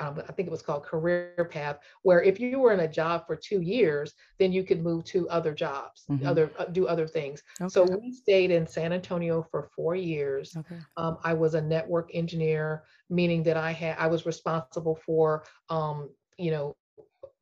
[0.00, 3.26] um, I think it was called career path, where if you were in a job
[3.26, 6.26] for two years, then you could move to other jobs, Mhm.
[6.26, 7.42] other uh, do other things.
[7.66, 10.58] So we stayed in San Antonio for four years.
[10.58, 10.84] Okay.
[10.96, 16.10] Um, I was a network engineer, meaning that I had I was responsible for um,
[16.38, 16.76] you know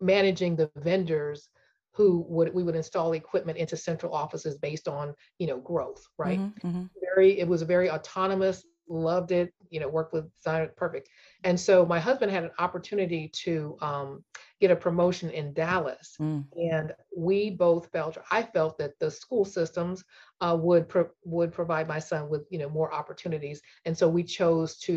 [0.01, 1.49] managing the vendors
[1.98, 6.40] who would we would install equipment into central offices based on you know growth, right?
[6.40, 6.90] Mhm, mhm.
[7.14, 11.11] very it was very autonomous loved it you know worked with design perfect
[11.44, 14.24] and so my husband had an opportunity to um,
[14.61, 16.44] get a promotion in dallas Mm.
[16.74, 20.04] and we both felt i felt that the school systems
[20.40, 24.22] uh, would pro- would provide my son with you know more opportunities and so we
[24.24, 24.94] chose to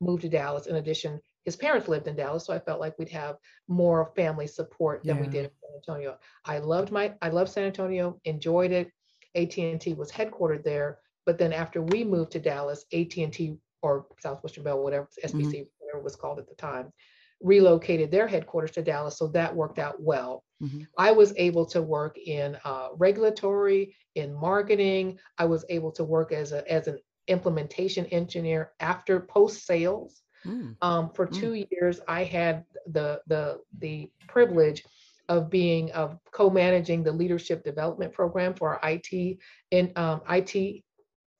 [0.00, 3.08] move to dallas in addition his parents lived in dallas so i felt like we'd
[3.08, 3.36] have
[3.68, 7.64] more family support than we did in san antonio i loved my i loved san
[7.64, 8.90] antonio enjoyed it
[9.36, 14.82] at&t was headquartered there but then after we moved to dallas at&t or southwestern bell
[14.82, 16.92] whatever sbc whatever it was called at the time
[17.40, 20.86] relocated their headquarters to dallas so that worked out well Mhm.
[20.96, 25.18] I was able to work in uh, regulatory, in marketing.
[25.36, 30.22] I was able to work as a as an implementation engineer after post sales.
[30.46, 30.76] Mm.
[30.82, 31.32] Um, for Mm.
[31.40, 34.84] two years, I had the the the privilege
[35.28, 39.38] of being of co-managing the leadership development program for our IT
[39.72, 40.84] and um, IT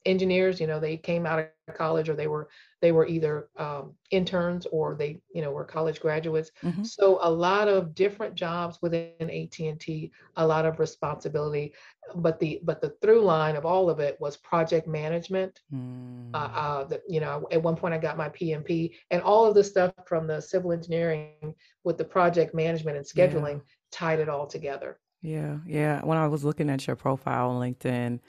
[0.07, 0.61] engineers.
[0.61, 2.49] You know, they came out of college or they were
[2.81, 6.51] they were either um, interns or they you know were college graduates.
[6.63, 6.87] Mhm.
[6.87, 11.73] So a lot of different jobs within AT&T, a lot of responsibility,
[12.17, 15.61] but the but the through line of all of it was project management.
[15.73, 16.35] Mm.
[16.35, 19.55] Uh, uh, the, you know, at one point I got my PMP, and all of
[19.55, 23.27] the stuff from the civil engineering with the project management and Yeah.
[23.29, 24.99] scheduling tied it all together.
[25.23, 26.05] Yeah, yeah.
[26.05, 28.21] When I was looking at your profile on LinkedIn,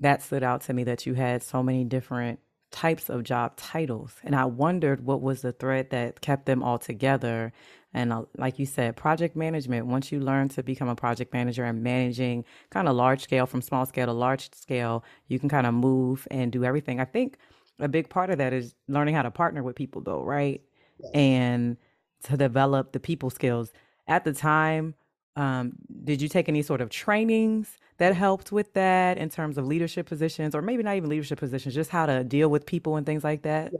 [0.00, 4.16] that stood out to me that you had so many different types of job titles.
[4.24, 7.52] And I wondered what was the thread that kept them all together.
[7.92, 11.64] And uh, like you said, project management, once you learn to become a project manager
[11.64, 15.68] and managing kind of large scale from small scale to large scale, you can kind
[15.68, 16.98] of move and do everything.
[16.98, 17.38] I think
[17.78, 20.60] a big part of that is learning how to partner with people, though, right?
[21.12, 21.76] And
[22.24, 23.72] to develop the people skills.
[24.08, 24.94] At the time,
[25.36, 25.72] um,
[26.04, 30.06] did you take any sort of trainings that helped with that in terms of leadership
[30.06, 33.24] positions, or maybe not even leadership positions, just how to deal with people and things
[33.24, 33.72] like that?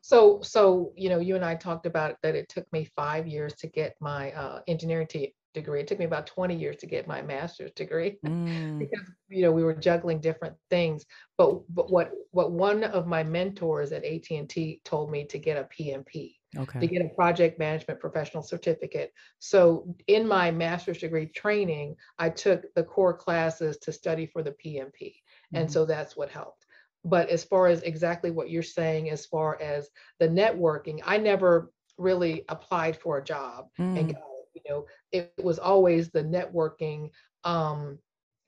[0.00, 2.34] So, so you know, you and I talked about that.
[2.34, 5.80] It took me five years to get my uh, engineering t- degree.
[5.80, 9.52] It took me about twenty years to get my master's degree Mm, because you know
[9.52, 11.06] we were juggling different things.
[11.38, 15.38] But but what what one of my mentors at AT and T told me to
[15.38, 16.34] get a PMP
[16.80, 19.12] to get a project management professional certificate.
[19.38, 24.52] So in my master's degree training, I took the core classes to study for the
[24.52, 25.22] PMP.
[25.54, 25.70] And Mhm.
[25.70, 26.66] so that's what helped.
[27.04, 31.72] But as far as exactly what you're saying, as far as the networking, I never
[31.98, 34.48] really applied for a job and Mm, got it.
[34.54, 37.10] You know, it was always the networking
[37.44, 37.98] um,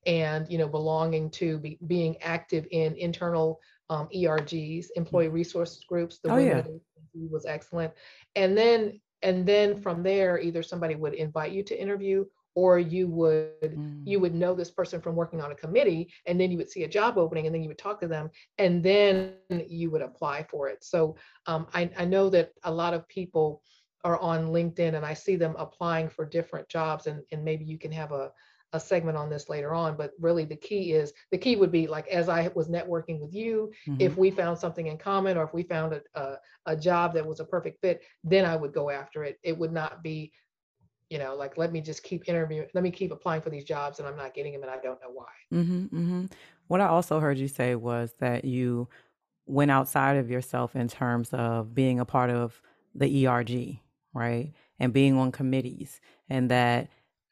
[0.06, 6.18] and you know belonging to be, being active in internal um, ERGs, employee resource groups.
[6.18, 6.62] The Oh, yeah.
[7.30, 7.92] was excellent,
[8.34, 13.08] and then and then from there, either somebody would invite you to interview, or you
[13.08, 16.58] would mm, you would know this person from working on a committee, and then you
[16.58, 19.34] would see a job opening, and then you would talk to them, and then
[19.68, 20.84] you would apply for it.
[20.84, 23.62] So um, I, I know that a lot of people
[24.04, 27.78] are on LinkedIn, and I see them applying for different jobs, and and maybe you
[27.78, 28.30] can have a
[28.72, 31.86] a segment on this later on, but really the key is the key would be
[31.86, 34.00] like as I was networking with you, mhm.
[34.00, 37.26] if we found something in common or if we found a, a, a job that
[37.26, 39.38] was a perfect fit, then I would go after it.
[39.42, 40.32] It would not be,
[41.10, 43.98] you know, like let me just keep interviewing, let me keep applying for these jobs
[43.98, 45.26] and I'm not getting them and I don't know why.
[45.54, 46.24] Mm-hmm, mm-hmm.
[46.66, 48.88] What I also heard you say was that you
[49.46, 52.60] went outside of yourself in terms of being a part of
[52.94, 53.78] the ERG,
[54.12, 54.52] right?
[54.80, 56.88] And being on committees, and that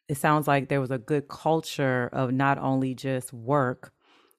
[0.08, 3.92] it sounds like there was a good culture of not only just work,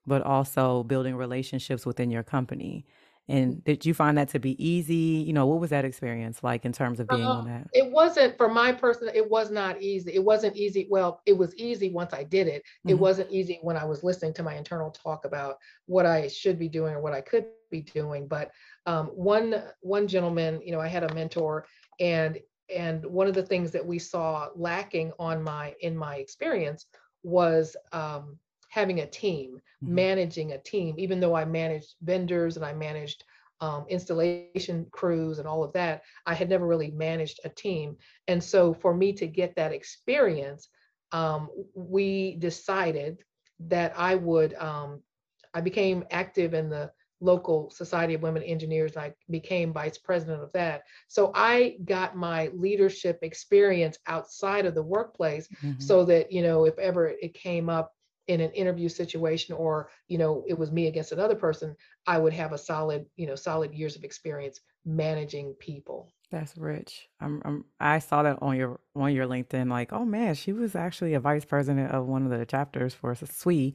[0.05, 2.85] but also building relationships within your company.
[3.27, 5.23] And did you find that to be easy?
[5.25, 7.67] You know, what was that experience like in terms of being Uh, on that?
[7.73, 10.13] it wasn't for my person, it was not easy.
[10.13, 10.87] It wasn't easy.
[10.89, 12.63] Well, it was easy once I did it.
[12.87, 12.95] It Mhm.
[12.95, 16.69] wasn't easy when I was listening to my internal talk about what I should be
[16.69, 18.27] doing or what I could be doing.
[18.27, 18.51] But
[18.85, 21.65] um, one one gentleman, you know, I had a mentor,
[21.99, 26.85] and and one of the things that we saw lacking on my in my experience
[27.23, 28.37] was um,
[28.69, 29.89] having a team, Mhm.
[29.89, 30.95] managing a team.
[30.97, 33.23] Even though I managed vendors and I managed
[33.61, 37.97] um, installation crews and all of that, I had never really managed a team.
[38.27, 40.69] And so for me to get that experience,
[41.11, 43.23] um, we decided
[43.59, 45.01] that I would, um,
[45.53, 46.91] I became active in the
[47.25, 48.95] local Society of Women Engineers.
[48.95, 50.83] I became vice president of that.
[51.07, 55.79] So I got my leadership experience outside of the workplace mm-hmm.
[55.79, 57.93] so that, you know, if ever it came up
[58.27, 61.75] in an interview situation or, you know, it was me against another person,
[62.07, 66.11] I would have a solid, you know, solid years of experience managing people.
[66.31, 67.07] That's rich.
[67.21, 69.69] I'm, I'm, i saw that on your on your LinkedIn.
[69.69, 73.13] Like, oh man, she was actually a vice president of one of the chapters for
[73.15, 73.73] SWE,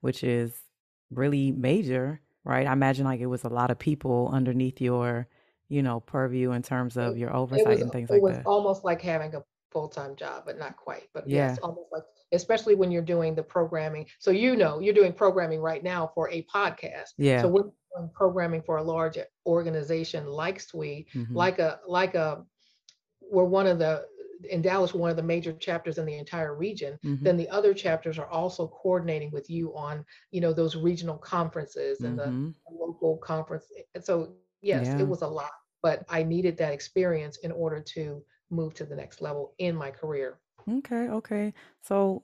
[0.00, 0.62] which is
[1.10, 2.66] really major right?
[2.66, 5.28] I imagine like it was a lot of people underneath your,
[5.68, 8.26] you know, purview in terms of your oversight was, and things like that.
[8.26, 11.08] It was almost like having a full-time job, but not quite.
[11.12, 11.48] But yeah.
[11.48, 14.06] yes, almost like especially when you're doing the programming.
[14.18, 17.12] So you know, you're doing programming right now for a podcast.
[17.18, 17.42] Yeah.
[17.42, 21.36] So we're doing programming for a large organization like SWE, mm-hmm.
[21.36, 22.44] like a like a
[23.30, 24.06] we're one of the
[24.50, 27.24] in Dallas, one of the major chapters in the entire region, mm-hmm.
[27.24, 32.00] then the other chapters are also coordinating with you on, you know, those regional conferences
[32.00, 32.46] and mm-hmm.
[32.46, 33.66] the local conference.
[33.94, 34.98] And so, yes, yeah.
[34.98, 35.50] it was a lot,
[35.82, 39.90] but I needed that experience in order to move to the next level in my
[39.90, 40.38] career.
[40.68, 41.54] Okay, okay.
[41.82, 42.22] So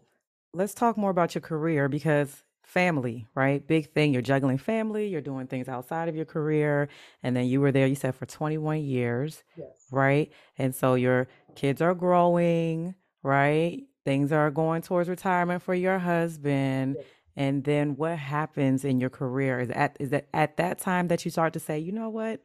[0.52, 3.64] let's talk more about your career because family, right?
[3.66, 4.12] Big thing.
[4.12, 6.88] You're juggling family, you're doing things outside of your career.
[7.22, 9.68] And then you were there, you said, for 21 years, yes.
[9.92, 10.32] right?
[10.58, 13.82] And so your kids are growing, right?
[14.05, 16.96] Things are going towards retirement for your husband.
[16.98, 17.07] Yes.
[17.36, 21.24] And then what happens in your career is at is that at that time that
[21.24, 22.40] you start to say, you know what,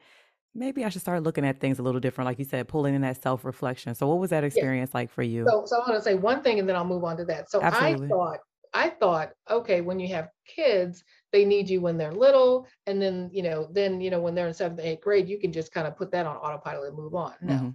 [0.55, 3.01] maybe I should start looking at things a little different, like you said, pulling in
[3.01, 3.93] that self reflection.
[3.93, 5.45] So, what was that experience like for you?
[5.47, 7.51] So, so I want to say one thing, and then I'll move on to that.
[7.51, 8.07] So, Absolutely.
[8.07, 8.39] I thought
[8.74, 13.30] I thought, okay, when you have kids, they need you when they're little, and then
[13.34, 15.88] you know, then you know, when they're in seventh, eighth grade, you can just kind
[15.88, 17.34] of put that on autopilot and move on.
[17.41, 17.70] No, mm-hmm.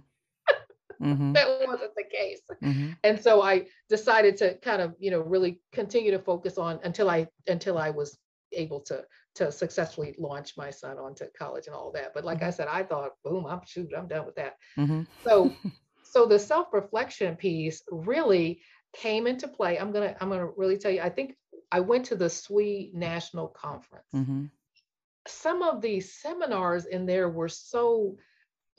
[1.01, 1.33] Mm-hmm.
[1.33, 2.41] that wasn't the case.
[2.63, 2.91] Mm-hmm.
[3.03, 7.09] And so I decided to kind of, you know, really continue to focus on until
[7.09, 8.17] I until I was
[8.51, 9.03] able to
[9.35, 12.13] to successfully launch my son onto college and all that.
[12.13, 12.55] But like I mm-hmm.
[12.55, 14.53] said, I thought, boom, I'm shoot, I'm done with that.
[14.77, 15.01] Mm-hmm.
[15.23, 15.53] So
[16.03, 18.61] so the self-reflection piece really
[18.95, 19.77] came into play.
[19.77, 21.01] I'm gonna I'm gonna really tell you.
[21.01, 21.35] I think
[21.71, 24.07] I went to the SWE National Conference.
[24.15, 24.45] Mm-hmm.
[25.27, 28.15] Some of these seminars in there were so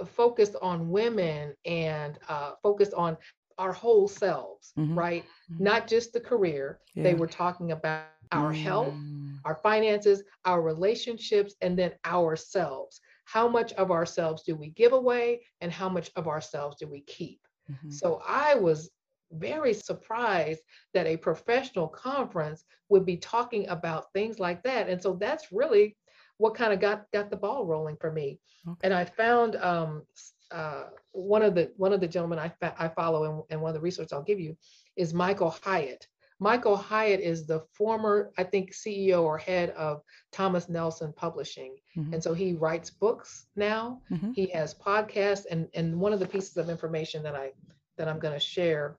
[0.04, 3.16] focused on women and uh, focused on
[3.58, 4.98] our whole selves, mm-hmm.
[4.98, 5.24] right?
[5.50, 5.64] Mm-hmm.
[5.64, 6.80] Not just the career.
[6.94, 7.04] Yeah.
[7.04, 9.38] They were talking about our health, mm.
[9.44, 13.00] our finances, our relationships, and then ourselves.
[13.24, 17.00] How much of ourselves do we give away, and how much of ourselves do we
[17.02, 17.40] keep?
[17.70, 17.90] Mm-hmm.
[17.90, 18.90] So I was
[19.32, 20.60] very surprised
[20.94, 24.88] that a professional conference would be talking about things like that.
[24.88, 25.96] And so that's really
[26.38, 28.40] what kind of got got the ball rolling for me.
[28.66, 28.78] Okay.
[28.84, 30.02] And I found um,
[30.50, 33.70] uh, one of the one of the gentlemen I, fa- I follow and, and one
[33.70, 34.56] of the research I'll give you
[34.96, 36.06] is Michael Hyatt.
[36.38, 41.76] Michael Hyatt is the former, I think, CEO or head of Thomas Nelson Publishing.
[41.96, 42.14] Mm-hmm.
[42.14, 44.02] And so he writes books now.
[44.10, 44.32] Mm-hmm.
[44.32, 45.46] He has podcasts.
[45.50, 47.52] And, and one of the pieces of information that I
[47.96, 48.98] that I'm going to share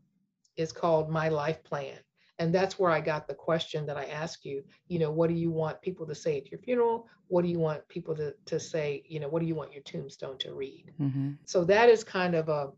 [0.56, 2.00] is called My Life Plan.
[2.40, 5.36] And that's where I got the question that I ask you, you know, what do
[5.36, 7.08] you want people to say at your funeral?
[7.30, 9.82] What do you want people to, to say, you know, what do you want your
[9.82, 10.92] tombstone to read?
[11.02, 11.32] Mm-hmm.
[11.46, 12.70] So that is kind of a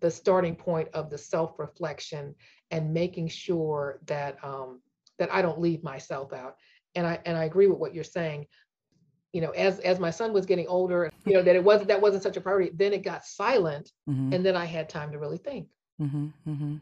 [0.00, 2.34] the starting point of the self-reflection
[2.70, 4.80] and making sure that um,
[5.18, 6.56] that I don't leave myself out.
[6.94, 8.46] And I and I agree with what you're saying.
[9.32, 12.00] You know, as as my son was getting older, you know, that it wasn't that
[12.00, 12.70] wasn't such a priority.
[12.74, 14.32] Then it got silent, mm-hmm.
[14.32, 15.68] and then I had time to really think.
[16.00, 16.26] Mm-hmm.
[16.46, 16.76] mm-hmm.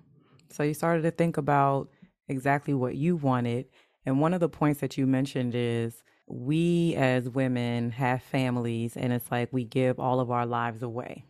[0.49, 1.89] So you started to think about
[2.29, 3.67] exactly what you wanted.
[4.05, 9.13] And one of the points that you mentioned is we as women have families, and
[9.13, 11.25] it's like we give all of our lives away,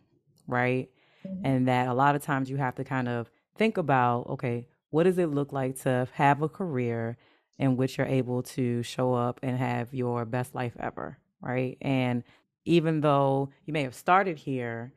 [0.47, 0.89] right?
[1.25, 1.45] Mm-hmm.
[1.45, 5.03] And that a lot of times you have to kind of think about okay, what
[5.03, 7.17] does it look like to have a career
[7.59, 11.77] in which you're able to show up and have your best life ever, right?
[11.81, 12.23] And
[12.65, 14.93] even though you may have started here,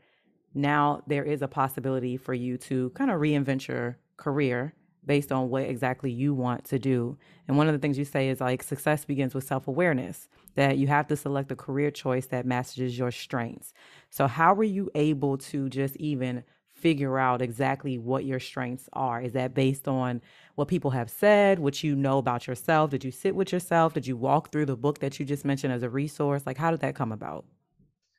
[0.55, 4.75] now there is a possibility for you to kind of reinvent your career
[5.05, 7.17] based on what exactly you want to do.
[7.49, 10.79] And one of the things you say is like success begins with self awareness, that
[10.79, 13.73] you have to select a career choice that matches your strengths.
[14.11, 19.21] So, how were you able to just even figure out exactly what your strengths are?
[19.21, 20.21] Is that based on
[20.55, 22.91] what people have said, what you know about yourself?
[22.91, 23.95] Did you sit with yourself?
[23.95, 26.43] Did you walk through the book that you just mentioned as a resource?
[26.47, 27.45] Like, how did that come about?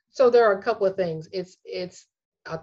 [0.09, 1.29] So, there are a couple of things.
[1.31, 2.07] It's, it's,
[2.45, 2.57] uh,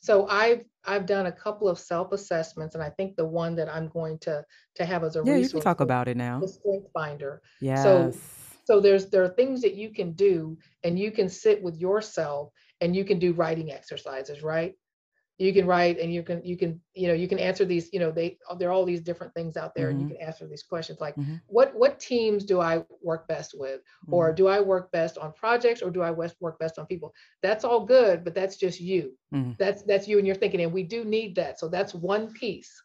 [0.00, 3.68] so I've I've done a couple of self assessments, and I think the one that
[3.68, 4.44] I'm going to
[4.76, 6.40] to have as a yeah, you can talk about it now.
[6.40, 7.42] The Strength Finder.
[7.60, 7.82] Yeah.
[7.82, 8.12] So
[8.64, 12.50] so there's there are things that you can do, and you can sit with yourself,
[12.80, 14.74] and you can do writing exercises, right?
[15.40, 17.98] You can write and you can you can you know you can answer these you
[17.98, 19.92] know they there are all these different things out there mm-hmm.
[19.92, 20.16] and you mm-hmm.
[20.18, 21.36] can answer these questions like mm-hmm.
[21.46, 24.14] what what teams do i work best with mm-hmm.
[24.14, 27.12] or do i work best on projects or do i work best on people
[27.42, 29.52] that's all good but that's just you mm-hmm.
[29.58, 32.82] that's that's you and you're thinking and we do need that so that's one piece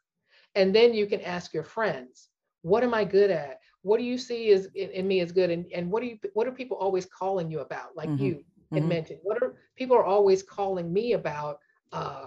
[0.56, 2.30] and then you can ask your friends
[2.62, 5.49] what am i good at what do you see is in, in me as good
[5.49, 8.24] and, and what do you what are people always calling you about like mm-hmm.
[8.24, 11.60] you had mentioned what are people are always calling me about
[11.91, 12.26] uh,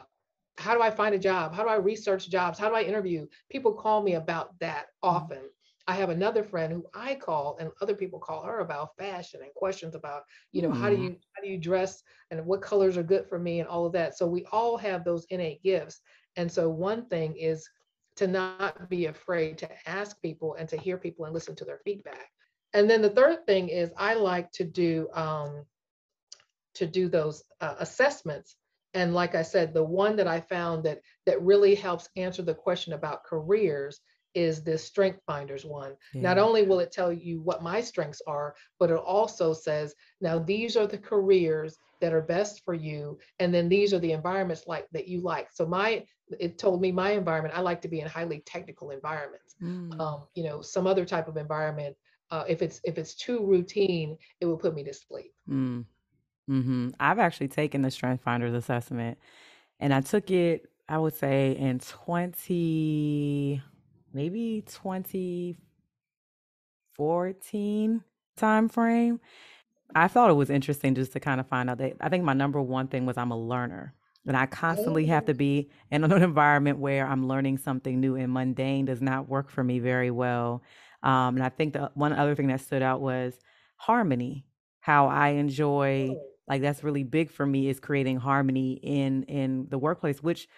[0.59, 1.55] how do I find a job?
[1.55, 2.59] How do I research jobs?
[2.59, 3.27] How do I interview?
[3.49, 5.17] People call me about that mm-hmm.
[5.17, 5.39] often.
[5.87, 9.55] I have another friend who I call and other people call her about fashion and
[9.55, 10.79] questions about, you know, mm.
[10.79, 13.69] how do you how do you dress and what colors are good for me and
[13.69, 14.19] all of that.
[14.19, 16.01] So we all have those innate gifts.
[16.37, 17.67] And so one thing is
[18.17, 21.81] to not be afraid to ask people and to hear people and listen to their
[21.85, 22.29] feedback.
[22.75, 25.65] And then the third thing is I like to do um,
[26.75, 28.57] to do those uh, assessments
[28.95, 32.55] and like i said the one that i found that that really helps answer the
[32.55, 34.01] question about careers
[34.35, 36.23] is this strength finders one yeah.
[36.23, 40.39] not only will it tell you what my strengths are but it also says now
[40.39, 44.67] these are the careers that are best for you and then these are the environments
[44.67, 46.05] like that you like so my
[46.39, 49.99] it told me my environment i like to be in highly technical environments mm.
[49.99, 51.97] um, you know some other type of environment
[52.31, 55.85] uh, if it's if it's too routine it will put me to sleep mm.
[56.49, 56.91] Mm-hmm.
[56.99, 59.19] I've actually taken the Strength Finders assessment,
[59.81, 60.69] and I took it.
[60.89, 63.63] I would say in twenty,
[64.13, 65.59] maybe twenty
[66.95, 68.03] fourteen
[68.37, 69.21] time frame.
[69.95, 72.35] I thought it was interesting just to kind of find out that I think my
[72.35, 73.95] number one thing was I'm a learner.
[74.27, 78.31] And I constantly have to be in an environment where I'm learning something new and
[78.31, 80.63] mundane does not work for me very well.
[81.03, 83.39] Um, and I think the one other thing that stood out was
[83.77, 84.45] harmony,
[84.81, 89.67] how I enjoy oh like that's really big for me is creating harmony in in
[89.71, 90.49] the workplace which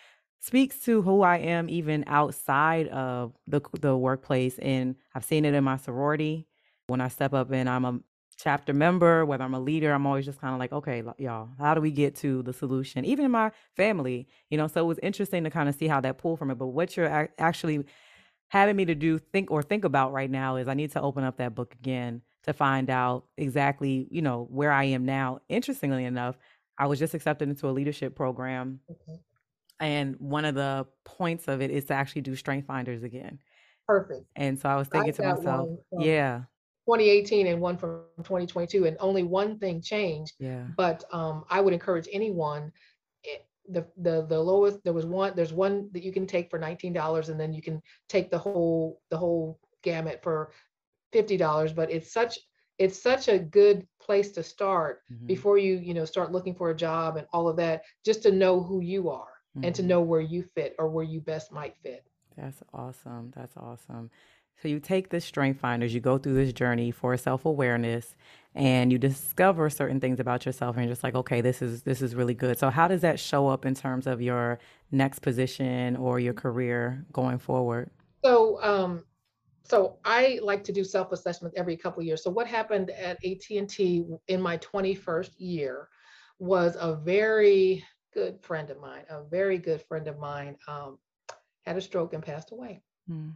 [0.41, 5.55] speaks to who I am even outside of the the workplace and I've seen it
[5.55, 6.47] in my sorority.
[6.86, 8.01] When I step up and I'm a
[8.36, 11.74] chapter member whether I'm a leader I'm always just kind of like okay y'all how
[11.74, 13.05] do we get to the solution?
[13.05, 16.01] Even in my family you know so it was interesting to kind of see how
[16.01, 17.84] that pulled from it but what you're actually
[18.49, 21.22] having me to do think or think about right now is I need to open
[21.22, 25.41] up that book again to find out exactly, you know, where I am now.
[25.49, 26.36] Interestingly enough,
[26.78, 28.80] I was just accepted into a leadership program.
[28.91, 29.20] Okay.
[29.80, 33.38] And one of the points of it is to actually do strength finders again.
[33.86, 34.24] Perfect.
[34.36, 35.68] And so I was thinking I to myself,
[35.99, 36.43] yeah.
[36.86, 40.34] 2018 and one from 2022 and only one thing changed.
[40.38, 40.64] Yeah.
[40.76, 42.72] But um, I would encourage anyone
[43.24, 43.38] eh,
[43.68, 47.28] the the the lowest there was one there's one that you can take for $19
[47.28, 50.53] and then you can take the whole the whole gamut for
[51.13, 52.39] $50 but it's such
[52.81, 55.27] it's such a good place to start mm-hmm.
[55.27, 58.33] before you you know start looking for a job and all of that just to
[58.33, 59.65] know who you are mm-hmm.
[59.65, 59.91] and to mm-hmm.
[59.91, 62.05] know where you fit or where you best might fit
[62.37, 64.11] that's awesome that's awesome
[64.61, 68.17] so you take the strength finders you go through this journey for self-awareness
[68.55, 72.03] and you discover certain things about yourself and you're just like okay this is this
[72.03, 74.59] is really good so how does that show up in terms of your
[74.91, 77.91] next position or your career going forward
[78.25, 79.05] so um,
[79.63, 82.23] so I like to do self-assessment every couple years.
[82.23, 85.89] So what happened at AT&T in my 21st year
[86.39, 90.99] was a very good friend of mine, a very good friend of mine um,
[91.63, 92.83] had a stroke and passed away.
[93.09, 93.35] Mm.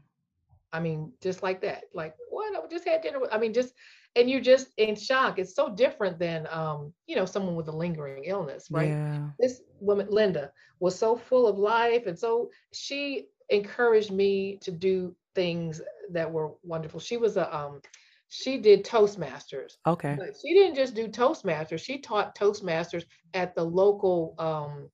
[0.72, 1.85] I mean, just like that.
[1.95, 2.57] Like, what?
[2.57, 3.75] I just had dinner with, I mean, just,
[4.16, 5.39] and you're just in shock.
[5.39, 8.89] It's so different than, um, you know, someone with a lingering illness, right?
[8.89, 9.29] Yeah.
[9.39, 10.51] This woman, Linda,
[10.81, 12.07] was so full of life.
[12.07, 15.80] And so she encouraged me to do things
[16.12, 17.01] that were wonderful.
[17.01, 17.80] She was a um,
[18.28, 19.76] she did Toastmasters.
[19.87, 20.16] Okay.
[20.18, 21.80] But she didn't just do Toastmasters.
[21.80, 24.89] She taught Toastmasters at the local um,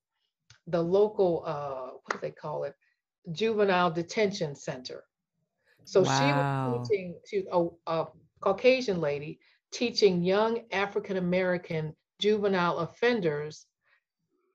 [0.66, 2.74] the local uh, what do they call it?
[3.32, 5.04] Juvenile detention center.
[5.84, 6.06] So wow.
[6.06, 8.06] she was teaching to a, a
[8.40, 9.40] Caucasian lady
[9.72, 13.66] teaching young African American juvenile offenders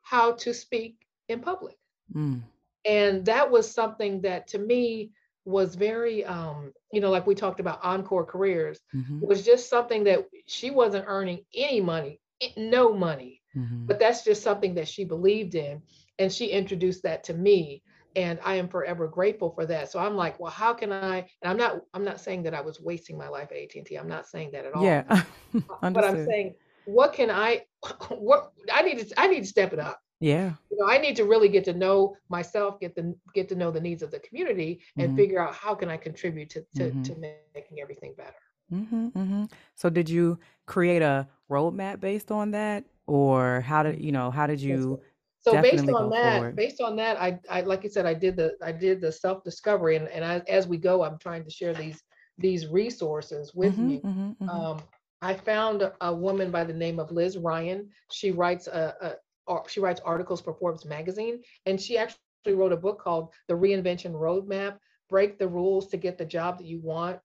[0.01, 1.77] how to speak in public.
[2.13, 2.41] Mm.
[2.86, 5.11] And that was something that to me
[5.45, 9.19] was very um, you know like we talked about encore careers mm-hmm.
[9.19, 12.19] was just something that she wasn't earning any money
[12.57, 13.41] no money.
[13.55, 13.85] Mm-hmm.
[13.85, 15.81] but that's just something that she believed in
[16.19, 17.81] and she introduced that to me
[18.17, 19.89] and i am forever grateful for that.
[19.89, 21.19] So i'm like well how can i?
[21.19, 24.09] And i'm not i'm not saying that i was wasting my life at at&t i'm
[24.09, 24.83] not saying that at all.
[24.83, 25.23] Yeah
[25.81, 27.61] but i'm saying what can i
[28.09, 30.53] what i need to i need to step it up yeah.
[30.72, 33.72] You know, I need to really get to know myself, get the get to know
[33.72, 35.18] the needs of the community, and mm-hmm.
[35.18, 37.01] figure out how can I contribute to to, mm-hmm.
[37.03, 37.16] to
[37.53, 38.34] making everything better.
[38.74, 39.43] Mm-hmm, mm-hmm,
[39.76, 44.32] so, did you create a roadmap based on that, or how did you know?
[44.32, 44.99] How did you?
[45.41, 46.55] so based on that, forward.
[46.55, 49.43] based on that, I, I like you said, I did the I did the self
[49.43, 52.01] discovery, and and I, as we go, I'm trying to share these
[52.38, 53.99] these resources with mm-hmm, you.
[53.99, 54.49] Mm-hmm.
[54.49, 54.82] Um,
[55.22, 57.89] I found a woman by the name of Liz Ryan.
[58.11, 62.77] She writes a, a she writes articles for Forbes magazine, and she actually wrote a
[62.77, 64.77] book called The Reinvention Roadmap:
[65.09, 67.19] Break the Rules to Get the Job That You Want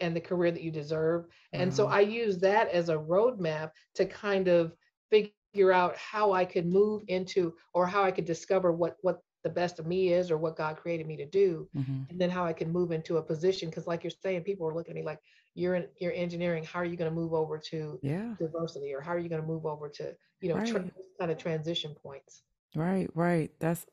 [0.00, 1.26] and the Career That You Deserve.
[1.52, 1.94] And so mm-hmm.
[1.94, 4.74] I use that as a roadmap to kind of
[5.10, 9.50] figure out how I could move into or how I could discover what what the
[9.50, 12.02] best of me is or what God created me to do, mm-hmm.
[12.10, 13.70] and then how I can move into a position.
[13.70, 15.20] Because, like you're saying, people are looking at me like,
[15.56, 16.64] "You're in you're engineering.
[16.64, 18.34] How are you going to move over to yeah.
[18.38, 20.66] diversity, or how are you going to move over to you know right.
[20.66, 22.42] tra- kind of transition points?"
[22.74, 23.50] Right, right.
[23.58, 23.86] That's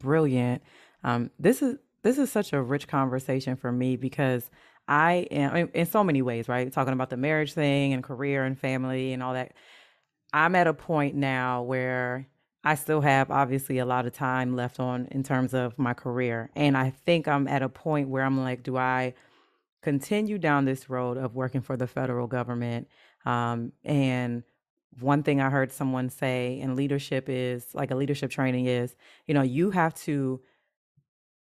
[0.00, 0.62] brilliant.
[1.04, 4.50] Um, this is this is such a rich conversation for me because
[4.88, 6.72] I am in so many ways, right?
[6.72, 9.52] Talking about the marriage thing and career and family and all that.
[10.32, 12.28] I'm at a point now where
[12.62, 16.50] I still have obviously a lot of time left on in terms of my career.
[16.54, 19.14] And I think I'm at a point where I'm like, do I
[19.82, 22.88] continue down this road of working for the federal government?
[23.24, 24.42] Um, and
[24.98, 29.34] one thing I heard someone say in leadership is like a leadership training is, you
[29.34, 30.40] know, you have to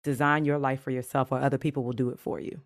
[0.03, 2.61] design your life for yourself or other people will do it for you.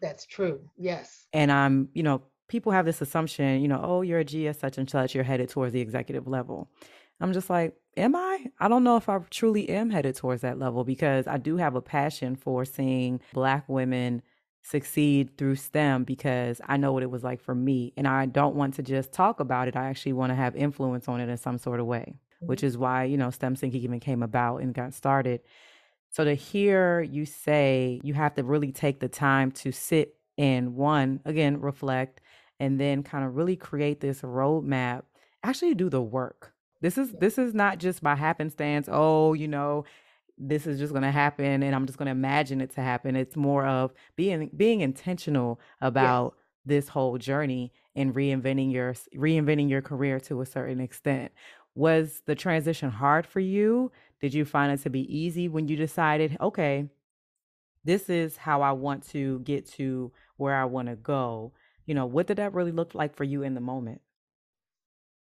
[0.00, 0.60] That's true.
[0.76, 1.26] Yes.
[1.32, 4.78] And I'm, you know, people have this assumption, you know, oh, you're a GS such
[4.78, 6.70] and such, you're headed towards the executive level.
[7.20, 8.46] I'm just like, am I?
[8.60, 11.74] I don't know if I truly am headed towards that level because I do have
[11.74, 14.22] a passion for seeing Black women
[14.62, 17.92] succeed through STEM because I know what it was like for me.
[17.96, 19.76] And I don't want to just talk about it.
[19.76, 22.46] I actually want to have influence on it in some sort of way, mm-hmm.
[22.46, 25.40] which is why, you know, STEM Sync even came about and got started.
[26.10, 30.74] So to hear you say you have to really take the time to sit and
[30.74, 32.20] one, again, reflect,
[32.60, 35.02] and then kind of really create this roadmap,
[35.42, 38.88] actually do the work this is this is not just by happenstance.
[38.90, 39.84] Oh, you know,
[40.38, 43.16] this is just going to happen and I'm just going to imagine it to happen.
[43.16, 46.42] It's more of being being intentional about yes.
[46.66, 51.32] this whole journey and reinventing your reinventing your career to a certain extent.
[51.74, 53.92] Was the transition hard for you?
[54.20, 56.88] Did you find it to be easy when you decided, okay,
[57.84, 61.52] this is how I want to get to where I want to go?
[61.86, 64.00] You know, what did that really look like for you in the moment?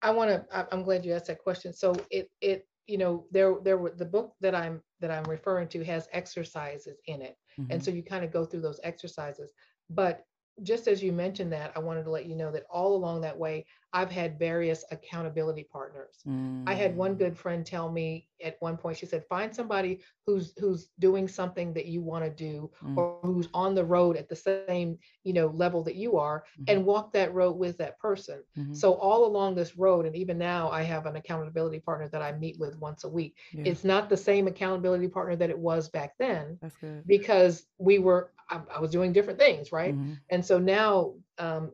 [0.03, 0.68] I want to.
[0.72, 1.72] I'm glad you asked that question.
[1.72, 5.68] So it it you know there there were the book that I'm that I'm referring
[5.68, 7.70] to has exercises in it, mm-hmm.
[7.72, 9.53] and so you kind of go through those exercises.
[9.90, 10.24] But
[10.62, 13.38] just as you mentioned that, I wanted to let you know that all along that
[13.38, 16.16] way, I've had various accountability partners.
[16.26, 16.64] Mm.
[16.66, 17.18] I had one mm.
[17.18, 21.72] good friend tell me at one point, she said, find somebody who's who's doing something
[21.72, 22.97] that you want to do mm.
[22.97, 26.64] or who's on the road at the same, you know, level that you are mm-hmm.
[26.68, 28.43] and walk that road with that person.
[28.57, 28.74] Mm-hmm.
[28.74, 32.32] So all along this road, and even now I have an accountability partner that I
[32.32, 33.36] meet with once a week.
[33.53, 33.64] Yeah.
[33.66, 36.59] It's not the same accountability partner that it was back then
[37.07, 39.95] because we were I, I, was doing different things, right?
[39.95, 40.14] Mm-hmm.
[40.30, 41.72] And so now um,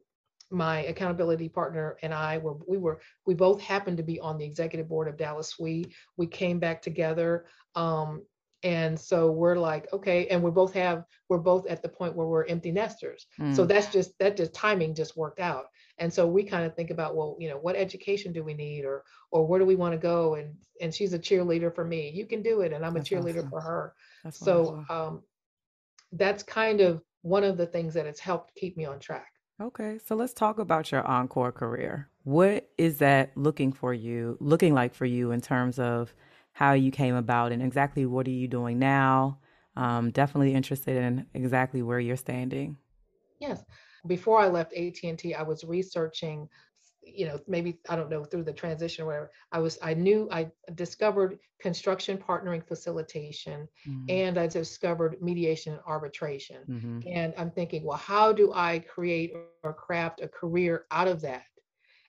[0.55, 4.45] my accountability partner and I were we were we both happened to be on the
[4.45, 7.47] executive board of Dallas We We came back together.
[7.75, 8.23] Um,
[8.63, 12.27] and so we're like, okay, and we both have we're both at the point where
[12.27, 13.27] we're empty nesters.
[13.39, 13.55] Mm.
[13.55, 15.67] So that's just that just timing just worked out.
[15.99, 18.85] And so we kind of think about, well, you know, what education do we need
[18.85, 20.37] or or where do we want to go?
[20.37, 22.11] And and she's a cheerleader for me.
[22.11, 22.73] You can do it.
[22.73, 23.51] And I'm that's a cheerleader awesome.
[23.51, 23.95] for her.
[24.25, 25.23] That's so um
[26.13, 29.34] that's kind of one of the things that has helped keep me on track.
[29.65, 32.11] Okay, so let's talk about your encore career.
[32.25, 36.15] What is that looking for you, looking like for you in terms of
[36.53, 39.39] how you came about and exactly what are you doing now?
[39.75, 42.77] Um, definitely interested in exactly where you're standing.
[43.41, 43.65] Yes.
[44.07, 46.47] Before I left AT&T, I was researching
[47.07, 50.29] you know maybe i don't know through the transition or whatever i was i knew
[50.31, 54.05] i discovered construction partnering facilitation mm-hmm.
[54.09, 57.01] and i discovered mediation and arbitration mm-hmm.
[57.07, 59.33] and i'm thinking well how do i create
[59.63, 61.45] or craft a career out of that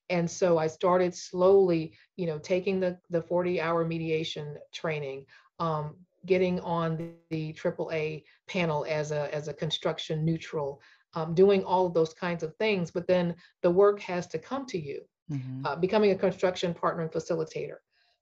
[0.10, 5.26] and so i started slowly you know taking the the 40 hour mediation training
[5.60, 10.82] um, getting on the, the AAA panel as a as a construction neutral
[11.16, 14.66] um, doing all of those kinds of things, but then the work has to come
[14.68, 15.02] to you.
[15.32, 15.66] Mm-hmm.
[15.66, 17.78] Uh, becoming a construction partner and facilitator,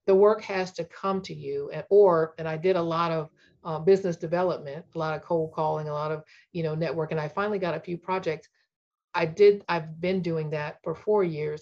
[0.05, 1.69] the work has to come to you.
[1.73, 3.29] And, or, and I did a lot of
[3.65, 6.23] uh, business development, a lot of cold calling, a lot of
[6.53, 8.47] you know network, and I finally got a few projects.
[9.13, 9.63] I did.
[9.67, 11.61] I've been doing that for four years.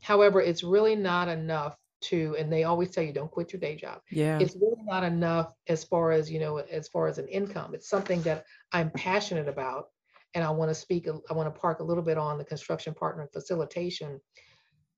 [0.00, 3.74] However, it's really not enough to and they always tell you don't quit your day
[3.74, 7.26] job yeah it's really not enough as far as you know as far as an
[7.26, 9.88] income it's something that i'm passionate about
[10.34, 12.94] and I want to speak, I want to park a little bit on the construction
[12.94, 14.20] partner facilitation.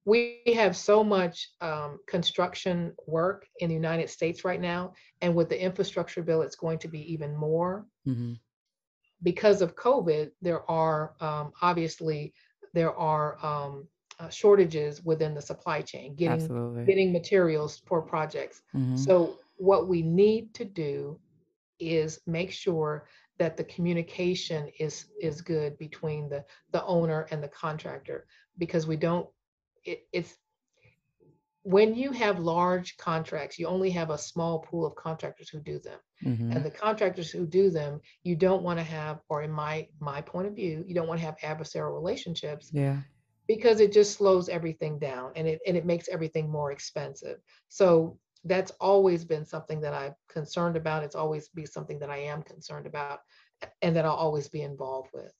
[0.04, 5.48] we have so much um, construction work in the United States right now, and with
[5.48, 7.86] the infrastructure bill, it's going to be even more.
[8.06, 8.34] Mm-hmm.
[9.22, 12.32] Because of COVID, there are um, obviously
[12.72, 13.86] there are um,
[14.18, 16.84] uh, shortages within the supply chain, getting Absolutely.
[16.84, 18.62] getting materials for projects.
[18.74, 18.96] Mm-hmm.
[18.96, 21.18] So what we need to do
[21.78, 23.06] is make sure
[23.40, 28.26] that the communication is is good between the the owner and the contractor
[28.58, 29.26] because we don't
[29.82, 30.36] it, it's
[31.62, 35.78] when you have large contracts you only have a small pool of contractors who do
[35.78, 35.98] them.
[36.22, 36.52] Mm-hmm.
[36.52, 40.20] and the contractors who do them you don't want to have or in my my
[40.20, 42.98] point of view you don't want to have adversarial relationships yeah.
[43.48, 47.38] because it just slows everything down and it and it makes everything more expensive.
[47.70, 51.02] So that's always been something that I'm concerned about.
[51.02, 53.20] It's always be something that I am concerned about
[53.82, 55.32] and that I'll always be involved with.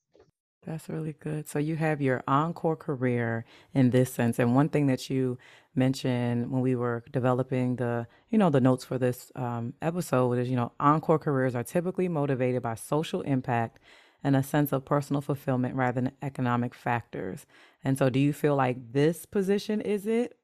[0.66, 1.48] That's really good.
[1.48, 4.38] So you have your encore career in this sense.
[4.38, 5.38] And one thing that you
[5.74, 10.50] mentioned when we were developing the, you know, the notes for this um, episode is,
[10.50, 13.78] you know, encore careers are typically motivated by social impact
[14.22, 17.46] and a sense of personal fulfillment rather than economic factors.
[17.82, 20.36] And so do you feel like this position is it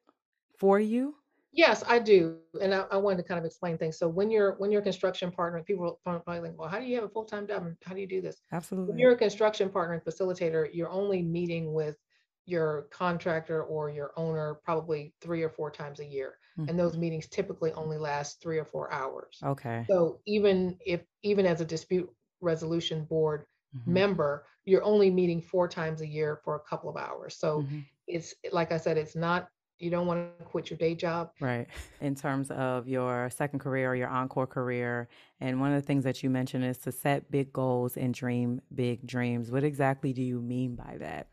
[0.57, 1.17] for you?
[1.57, 2.39] Yes, I do.
[2.61, 3.99] And I, I wanted to kind of explain things.
[3.99, 6.85] So when you're when you're a construction partner, people are probably like, well, how do
[6.85, 8.43] you have a full-time job and how do you do this?
[8.47, 9.01] When Absolutely.
[9.01, 11.97] you're a construction partner and facilitator, you're only meeting with
[12.45, 16.39] your contractor or your owner probably three or four times a year.
[16.59, 16.79] And mm-hmm.
[16.79, 19.39] those meetings typically only last three or four hours.
[19.43, 19.87] Okay.
[19.89, 22.09] So even if even as a dispute
[22.41, 26.97] resolution board hmm member, you're only meeting four times a year for a couple of
[26.97, 27.37] hours.
[27.39, 29.49] So hmm it's like I said, it's not
[29.79, 31.31] you don't want to quit your day job.
[31.41, 31.67] Right.
[32.01, 35.09] In terms of your second career or your encore career,
[35.41, 38.61] and one of the things that you mentioned is to set big goals and dream
[38.75, 39.51] big dreams.
[39.51, 41.29] What exactly do you mean by that?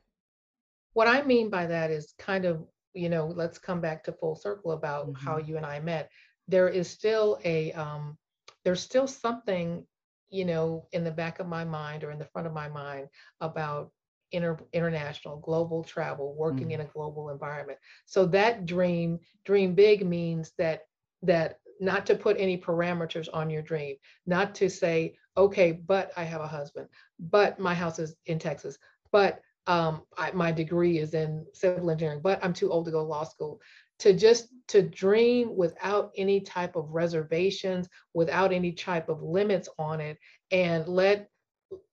[0.93, 4.35] What I mean by that is kind of, you know, let's come back to full
[4.35, 5.25] circle about mm-hmm.
[5.25, 6.09] how you and I met.
[6.47, 8.17] There is still a, um,
[8.65, 9.85] there's still something,
[10.29, 13.07] you know, in the back of my mind or in the front of my mind
[13.39, 13.91] about
[14.33, 16.73] inter, international, global travel, working mm.
[16.73, 17.79] in a global environment.
[18.05, 20.81] So that dream, dream big means that
[21.21, 26.23] that not to put any parameters on your dream, not to say, okay, but I
[26.23, 26.87] have a husband,
[27.19, 28.77] but my house is in Texas,
[29.11, 32.99] but um, I, my degree is in civil engineering, but I'm too old to go
[32.99, 33.61] to law school.
[33.99, 40.01] To just to dream without any type of reservations, without any type of limits on
[40.01, 40.17] it,
[40.51, 41.29] and let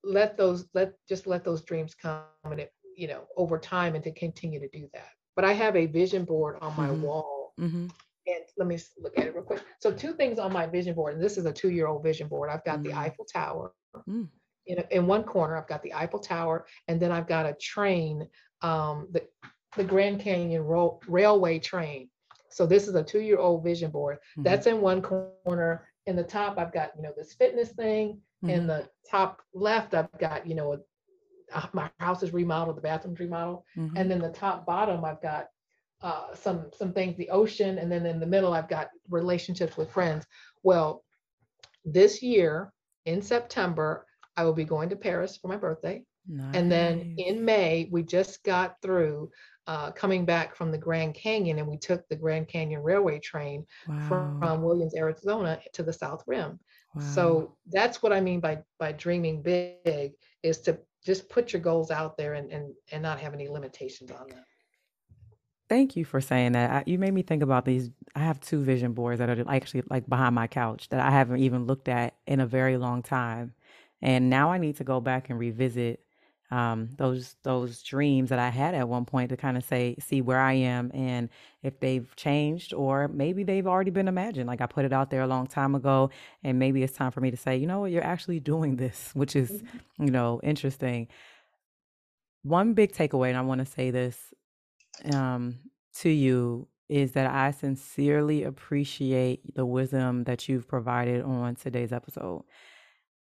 [0.03, 4.03] let those let just let those dreams come and it, you know over time and
[4.03, 7.01] to continue to do that but i have a vision board on my mm-hmm.
[7.03, 7.87] wall mm-hmm.
[8.27, 11.13] and let me look at it real quick so two things on my vision board
[11.13, 12.91] and this is a two year old vision board i've got mm-hmm.
[12.91, 13.73] the eiffel tower
[14.07, 14.27] mm.
[14.67, 18.27] in, in one corner i've got the eiffel tower and then i've got a train
[18.63, 19.23] um, the,
[19.75, 22.09] the grand canyon Ro- railway train
[22.49, 24.43] so this is a two year old vision board mm-hmm.
[24.43, 28.49] that's in one corner in the top i've got you know this fitness thing Mm-hmm.
[28.49, 30.77] In the top left, I've got, you know,
[31.73, 33.63] my house is remodeled, the bathroom's remodeled.
[33.77, 33.97] Mm-hmm.
[33.97, 35.47] And then the top bottom, I've got
[36.01, 39.91] uh, some some things, the ocean, and then in the middle, I've got relationships with
[39.91, 40.25] friends.
[40.63, 41.03] Well,
[41.85, 42.73] this year
[43.05, 46.03] in September, I will be going to Paris for my birthday.
[46.27, 46.55] Nice.
[46.55, 49.29] And then in May, we just got through
[49.67, 53.65] uh, coming back from the Grand Canyon, and we took the Grand Canyon Railway train
[53.87, 54.07] wow.
[54.07, 56.59] from, from Williams, Arizona to the South Rim.
[56.99, 60.11] So that's what I mean by by dreaming big
[60.43, 64.11] is to just put your goals out there and and and not have any limitations
[64.11, 64.43] on them.
[65.69, 66.69] Thank you for saying that.
[66.69, 67.91] I, you made me think about these.
[68.13, 71.39] I have two vision boards that are actually like behind my couch that I haven't
[71.39, 73.53] even looked at in a very long time.
[74.01, 76.01] And now I need to go back and revisit
[76.51, 80.21] um, those those dreams that I had at one point to kind of say see
[80.21, 81.29] where I am and
[81.63, 84.47] if they've changed or maybe they've already been imagined.
[84.47, 86.09] Like I put it out there a long time ago,
[86.43, 89.11] and maybe it's time for me to say, you know what, you're actually doing this,
[89.13, 90.05] which is mm-hmm.
[90.05, 91.07] you know interesting.
[92.43, 94.17] One big takeaway, and I want to say this
[95.13, 95.59] um,
[95.99, 102.43] to you is that I sincerely appreciate the wisdom that you've provided on today's episode.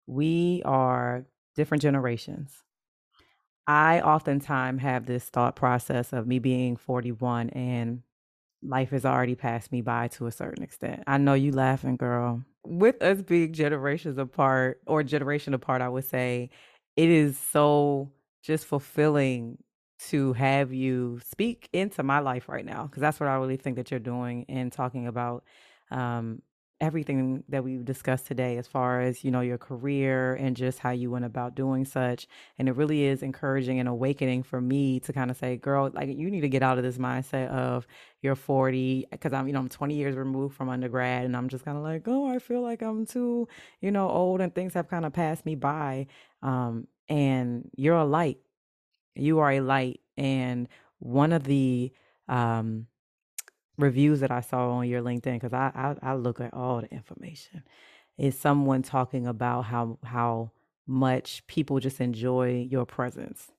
[0.06, 2.62] We are different generations
[3.68, 8.02] I oftentimes have this thought process of me being 41 and
[8.62, 11.04] life has already passed me by to a certain extent.
[11.06, 12.42] I know you laughing, girl.
[12.66, 16.48] With us being generations apart or generation apart, I would say
[16.96, 18.10] it is so
[18.42, 19.58] just fulfilling
[20.08, 23.76] to have you speak into my life right now because that's what I really think
[23.76, 25.44] that you're doing and talking about
[25.90, 26.40] um,
[26.80, 30.90] everything that we've discussed today as far as you know your career and just how
[30.90, 32.28] you went about doing such.
[32.58, 36.08] And it really is encouraging and awakening for me to kind of say girl like
[36.08, 37.86] you need to get out of this mindset of
[38.22, 41.64] you're 40 because i'm you know i'm 20 years removed from undergrad and i'm just
[41.64, 43.46] kind of like oh i feel like i'm too
[43.80, 46.06] you know old and things have kind of passed me by.
[46.42, 48.38] Um and you're a light.
[49.14, 50.00] You are a light.
[50.16, 50.68] And
[50.98, 51.92] one of the
[52.28, 52.86] um
[53.78, 56.92] reviews that I saw on your LinkedIn because I, I I look at all the
[56.92, 57.62] information
[58.18, 60.50] is someone talking about how how
[60.86, 63.52] much people just enjoy your presence.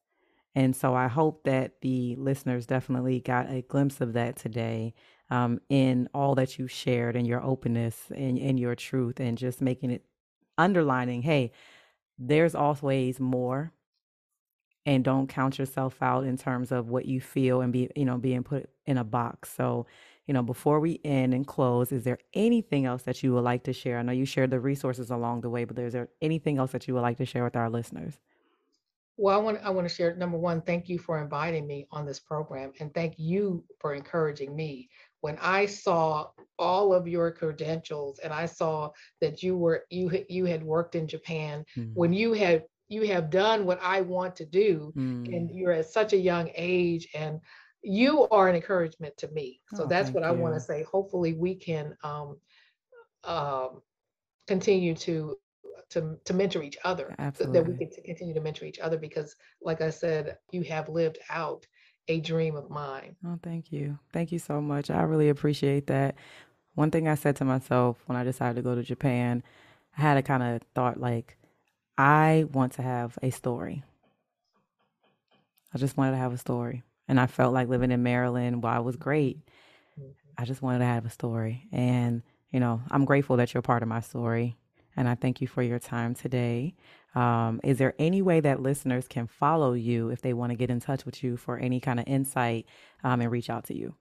[0.55, 4.95] And so I hope that the listeners definitely got a glimpse of that today
[5.29, 9.61] um, in all that you shared and your openness and, and your truth and just
[9.61, 10.03] making it
[10.57, 11.51] underlining, hey,
[12.17, 13.71] there's always more
[14.85, 18.17] and don't count yourself out in terms of what you feel and be, you know,
[18.17, 19.53] being put in a box.
[19.55, 19.85] So
[20.29, 23.63] you know, before we end and close, is there anything else that you would like
[23.63, 23.97] to share?
[23.97, 26.87] I know you shared the resources along the way, but is there anything else that
[26.87, 28.19] you would like to share with our listeners?
[29.17, 32.05] Well, I want I want to share number one, thank you for inviting me on
[32.05, 34.89] this program and thank you for encouraging me.
[35.21, 36.27] When I saw
[36.59, 41.07] all of your credentials and I saw that you were you you had worked in
[41.07, 41.91] Japan, mm.
[41.95, 45.35] when you had you have done what I want to do mm.
[45.35, 47.41] and you're at such a young age and
[47.81, 49.61] you are an encouragement to me.
[49.75, 50.23] So oh, that's what.
[50.23, 50.83] I want to say.
[50.83, 52.37] Hopefully, we can um,
[53.23, 53.81] um,
[54.47, 55.37] continue to
[55.91, 57.15] to to mentor each other.
[57.17, 57.59] Absolutely.
[57.59, 61.19] That we can continue to mentor each other because, like I said, you have lived
[61.29, 61.65] out
[62.07, 63.15] a dream of mine.
[63.25, 63.97] Oh, thank you.
[64.11, 64.89] Thank you so much.
[64.89, 66.15] I really appreciate that.
[66.75, 69.43] One thing I said to myself when I decided to go to Japan,
[69.97, 71.37] I had a kind of thought like,
[71.97, 73.83] I want to have a story.
[75.73, 78.79] I just wanted to have a story and I felt like living in Maryland, while
[78.79, 79.39] it was great,
[79.99, 80.11] mm-hmm.
[80.37, 81.67] I just wanted to have a story.
[81.71, 84.55] And, you know, I'm grateful that you're part of my story.
[84.95, 86.75] And I thank you for your time today.
[87.15, 90.69] Um, is there any way that listeners can follow you if they want to get
[90.69, 92.67] in touch with you for any kind of insight
[93.03, 93.95] um, and reach out to you?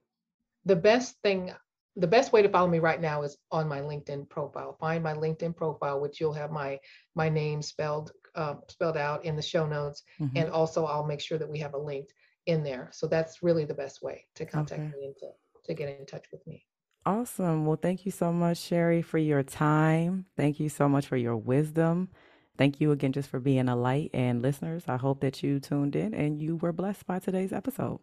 [0.66, 1.54] The best thing,
[1.96, 4.76] the best way to follow me right now is on my LinkedIn profile.
[4.78, 6.78] Find my LinkedIn profile, which you'll have my
[7.14, 10.36] my name spelled uh, spelled out in the show notes, mm-hmm.
[10.36, 12.08] and also I'll make sure that we have a link
[12.48, 12.88] in there.
[12.92, 14.92] So that's really the best way to contact okay.
[14.98, 15.26] me and to,
[15.64, 16.64] to get in touch with me.
[17.06, 17.64] Awesome.
[17.64, 20.26] Well, thank you so much, Cherrie, for your time.
[20.36, 22.08] Thank you so much for your wisdom.
[22.56, 24.10] Thank you again just for being a light.
[24.12, 28.00] And listeners, I hope that you tuned in and you were blessed by today's episode.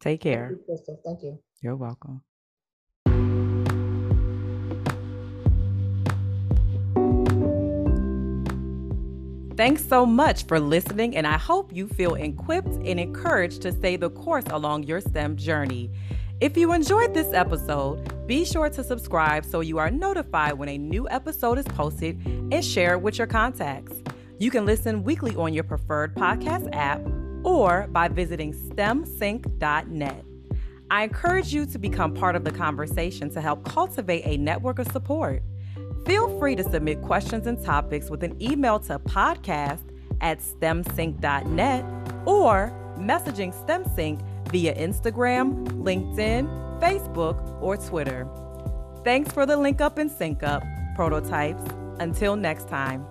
[0.00, 0.48] Take care.
[0.48, 1.00] Thank you, Crystal.
[1.04, 1.38] Thank you.
[1.62, 2.22] You're welcome.
[9.56, 13.96] Thanks so much for listening, and I hope you feel equipped and encouraged to stay
[13.96, 15.90] the course along your STEM journey.
[16.42, 20.76] If you enjoyed this episode, be sure to subscribe so you are notified when a
[20.76, 23.94] new episode is posted and share it with your contacts.
[24.38, 27.00] You can listen weekly on your preferred podcast app
[27.42, 30.24] or by visiting stemsync.net.
[30.90, 34.92] I encourage you to become part of the conversation to help cultivate a network of
[34.92, 35.42] support.
[36.06, 39.82] Feel free to submit questions and topics with an email to podcast
[40.20, 41.84] at stemsync.net
[42.24, 48.28] or messaging StemSync via Instagram, LinkedIn, Facebook, or Twitter.
[49.04, 50.62] Thanks for the link up and sync up
[50.94, 51.62] prototypes.
[51.98, 53.06] Until next time.